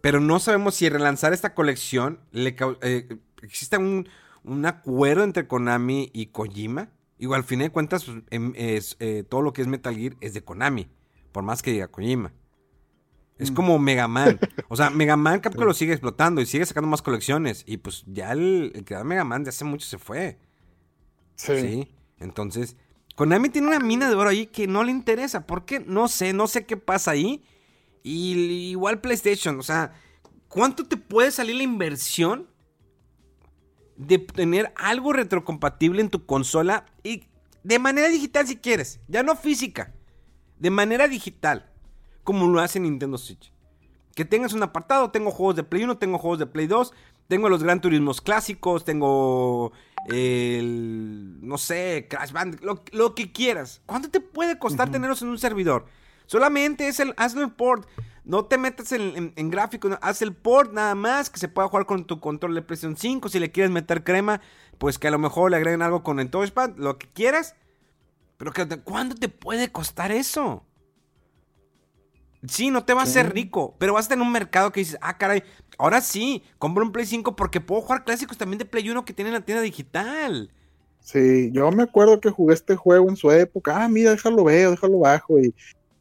[0.00, 4.08] Pero no sabemos si relanzar esta colección le eh, existe un,
[4.64, 6.90] acuerdo entre Konami y Kojima.
[7.20, 10.16] Igual, al fin de cuentas, pues, em, es, eh, todo lo que es Metal Gear
[10.22, 10.88] es de Konami,
[11.32, 12.32] por más que diga Kojima.
[13.38, 13.54] Es mm.
[13.54, 14.40] como Mega Man.
[14.68, 17.62] O sea, Mega Man Capcom lo sigue explotando y sigue sacando más colecciones.
[17.66, 20.38] Y pues ya el, el creador de Mega Man de hace mucho se fue.
[21.36, 21.90] Sí.
[22.18, 22.76] Entonces,
[23.16, 25.46] Konami tiene una mina de oro ahí que no le interesa.
[25.46, 25.80] ¿Por qué?
[25.80, 27.44] No sé, no sé qué pasa ahí.
[28.02, 29.92] Y igual PlayStation, o sea,
[30.48, 32.48] ¿cuánto te puede salir la inversión
[34.00, 37.24] de tener algo retrocompatible en tu consola y
[37.62, 39.92] de manera digital si quieres, ya no física,
[40.58, 41.70] de manera digital,
[42.24, 43.52] como lo hace Nintendo Switch?
[44.14, 46.92] Que tengas un apartado, tengo juegos de Play 1, tengo juegos de Play 2,
[47.28, 49.72] tengo los Gran Turismos clásicos, tengo
[50.08, 53.82] el, no sé, Crash Band, lo, que quieras.
[53.86, 55.84] ¿Cuánto te puede costar tenerlos en un servidor?
[56.26, 57.86] Solamente es el, hazlo el port.
[58.24, 62.04] No te metas en, gráfico, haz el port nada más, que se pueda jugar con
[62.04, 63.28] tu control de PlayStation 5.
[63.28, 64.40] Si le quieres meter crema,
[64.78, 67.54] pues que a lo mejor le agreguen algo con el touchpad, lo que quieras.
[68.36, 70.64] Pero que, ¿cuánto te puede costar eso?
[72.46, 74.98] Sí, no te va a hacer rico, pero vas a tener un mercado que dices,
[75.02, 75.42] ah, caray,
[75.76, 79.12] ahora sí, compro un Play 5 porque puedo jugar clásicos también de Play 1 que
[79.12, 80.50] tienen la tienda digital.
[81.00, 84.70] Sí, yo me acuerdo que jugué este juego en su época, ah, mira, déjalo veo,
[84.70, 85.54] déjalo bajo, y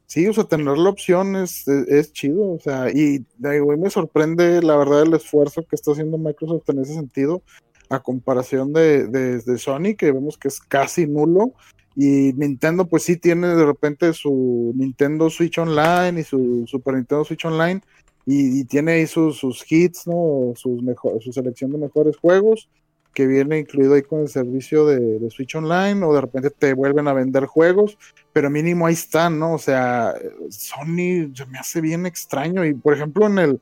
[0.09, 1.63] sí, o sea, tener la opción es,
[2.11, 6.79] chido, o sea, y me sorprende la verdad el esfuerzo que está haciendo Microsoft en
[6.79, 7.41] ese sentido,
[7.89, 11.53] a comparación de, de Sony, que vemos que es casi nulo,
[11.95, 17.25] y Nintendo, pues sí tiene de repente su Nintendo Switch Online y su Super Nintendo
[17.25, 17.81] Switch Online.
[18.25, 20.53] Y, tiene ahí sus, hits, ¿no?
[20.55, 20.81] Sus
[21.19, 22.69] su selección de mejores juegos,
[23.13, 27.07] que viene incluido ahí con el servicio de, Switch Online, o de repente te vuelven
[27.07, 27.97] a vender juegos,
[28.33, 29.53] pero mínimo ahí están, ¿no?
[29.53, 30.13] O sea,
[30.49, 32.65] Sony se me hace bien extraño.
[32.65, 33.61] Y por ejemplo, en el.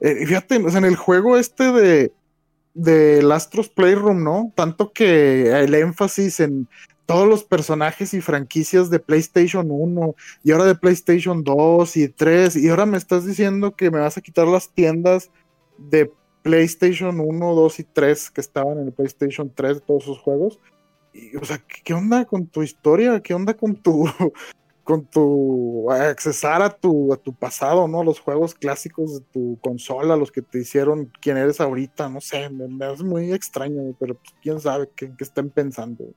[0.00, 2.12] Eh, fíjate, en el juego este de
[2.74, 4.52] del Astros Playroom, ¿no?
[4.54, 6.68] Tanto que el énfasis en
[7.06, 10.14] todos los personajes y franquicias de PlayStation 1
[10.44, 14.16] y ahora de PlayStation 2 y 3 y ahora me estás diciendo que me vas
[14.16, 15.30] a quitar las tiendas
[15.76, 16.10] de
[16.42, 20.60] PlayStation 1, 2 y 3 que estaban en el PlayStation 3 de todos esos juegos.
[21.12, 23.20] Y, o sea, ¿qué, onda con tu historia?
[23.20, 24.04] ¿Qué onda con tu
[24.84, 28.02] con tu accesar a tu a tu pasado, ¿no?
[28.02, 32.50] Los juegos clásicos de tu consola, los que te hicieron quien eres ahorita, no sé,
[32.50, 36.12] me, hace muy extraño, pero pues, quién sabe qué, qué estén pensando.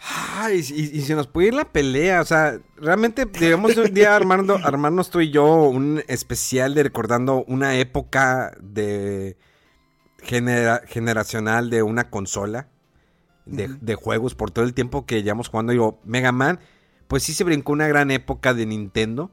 [0.00, 4.56] Ay, y, se nos puede ir la pelea, o sea, realmente debemos un día armando,
[4.64, 9.36] armarnos tú y yo un especial de recordando una época de
[10.22, 12.68] generacional de una consola
[13.46, 15.72] de, juegos por todo el tiempo que llevamos jugando.
[15.72, 16.60] Yo, Mega Man,
[17.08, 19.30] pues sí se brincó una gran época de Nintendo,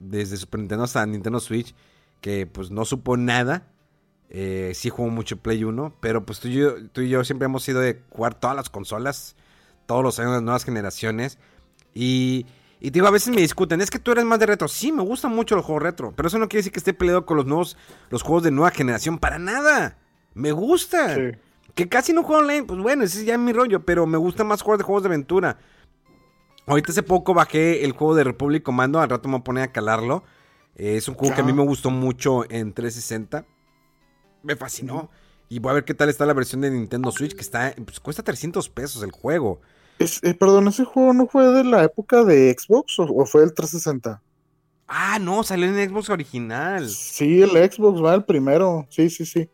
[0.00, 1.74] desde Super Nintendo hasta Nintendo Switch,
[2.20, 3.68] que pues no supo nada.
[4.30, 7.44] Eh, sí jugó mucho Play 1, pero pues tú y, yo, tú y yo siempre
[7.44, 9.36] hemos sido de jugar todas las consolas
[9.86, 11.38] todos los años de nuevas generaciones.
[11.94, 12.46] Y,
[12.80, 14.68] y digo, a veces me discuten, es que tú eres más de retro.
[14.68, 17.26] Sí, me gustan mucho los juegos retro, pero eso no quiere decir que esté peleado
[17.26, 17.76] con los nuevos,
[18.10, 19.98] los juegos de nueva generación, para nada.
[20.34, 21.16] Me gusta.
[21.74, 24.44] Que casi no juego online, pues bueno, ese es ya mi rollo, pero me gusta
[24.44, 25.58] más jugar de juegos de aventura.
[26.66, 30.22] Ahorita hace poco bajé el juego de Republic Commando, al rato me voy a calarlo.
[30.76, 33.44] Eh, es un juego que a mí me gustó mucho en 360.
[34.42, 35.10] Me fascinó.
[35.52, 38.00] Y voy a ver qué tal está la versión de Nintendo Switch, que está, pues
[38.00, 39.60] cuesta 300 pesos el juego.
[39.98, 44.22] Eh, perdón, ¿ese juego no fue de la época de Xbox o, fue el 360?
[44.88, 46.88] Ah, no, salió en Xbox original.
[46.88, 48.86] Sí, el Xbox va el primero.
[48.88, 49.50] Sí, sí, sí.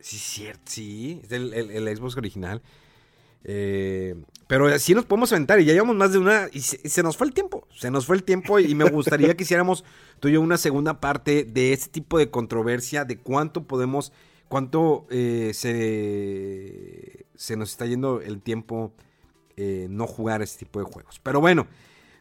[0.00, 1.20] Sí, cierto, sí.
[1.22, 2.60] Es el, el Xbox original.
[3.44, 4.16] Eh,
[4.52, 7.26] pero así nos podemos aventar y ya llevamos más de una y se, nos fue
[7.26, 9.82] el tiempo, se nos fue el tiempo y me gustaría que hiciéramos
[10.20, 14.12] tú y yo una segunda parte de este tipo de controversia, de cuánto podemos,
[14.48, 18.92] cuánto eh, se, se, nos está yendo el tiempo
[19.56, 21.18] eh, no jugar este tipo de juegos.
[21.22, 21.66] Pero bueno,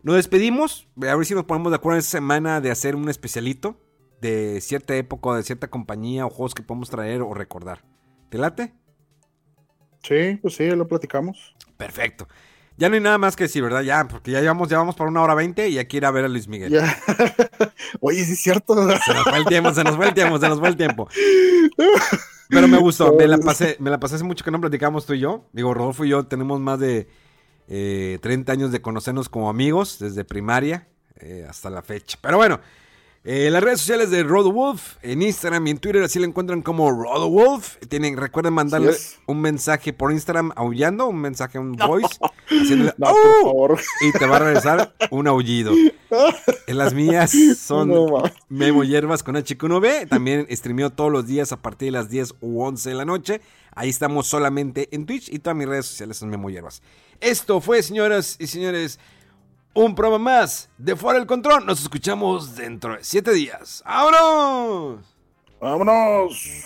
[0.01, 3.09] nos despedimos, a ver si nos ponemos de acuerdo en esta semana de hacer un
[3.09, 3.75] especialito
[4.21, 7.83] de cierta época, de cierta compañía o juegos que podemos traer o recordar.
[8.29, 8.73] ¿Te late?
[10.03, 11.55] Sí, pues sí, lo platicamos.
[11.81, 12.27] Perfecto.
[12.77, 13.81] Ya no hay nada más que decir, ¿verdad?
[13.81, 16.27] Ya, porque ya llevamos, llevamos para una hora veinte y aquí ir a ver a
[16.27, 16.79] Luis Miguel.
[17.99, 18.75] Oye, sí es cierto.
[18.99, 21.07] Se nos fue el tiempo, se nos fue el tiempo, se nos fue el tiempo.
[22.49, 25.13] Pero me gustó, me la pasé, me la pasé hace mucho que no platicamos tú
[25.13, 25.45] y yo.
[25.53, 27.07] Digo, Rodolfo y yo tenemos más de
[27.67, 30.87] 30 eh, años de conocernos como amigos, desde primaria
[31.19, 32.19] eh, hasta la fecha.
[32.21, 32.59] Pero bueno,
[33.23, 36.89] Eh, las redes sociales de RodoWolf, en Instagram y en Twitter, así lo encuentran como
[36.89, 37.77] RodoWolf.
[37.87, 42.17] Tienen, recuerden mandarles un mensaje por Instagram aullando, un mensaje, un voice,
[42.97, 43.79] No, por "Oh", favor.
[44.01, 45.71] y te va a regresar un aullido.
[46.65, 48.23] En las mías son No.
[48.49, 50.09] Memo Hierbas con HQ1B.
[50.09, 53.39] También streameo todos los días a partir de las 10 u 11 de la noche.
[53.75, 56.81] Ahí estamos solamente en Twitch y todas mis redes sociales son Memo Hierbas.
[57.21, 58.99] Esto fue, señoras y señores,
[59.73, 61.65] un programa más de Fuera del Control.
[61.65, 63.83] Nos escuchamos dentro de 7 días.
[63.85, 65.05] ¡Vámonos!
[65.59, 66.65] Vámonos.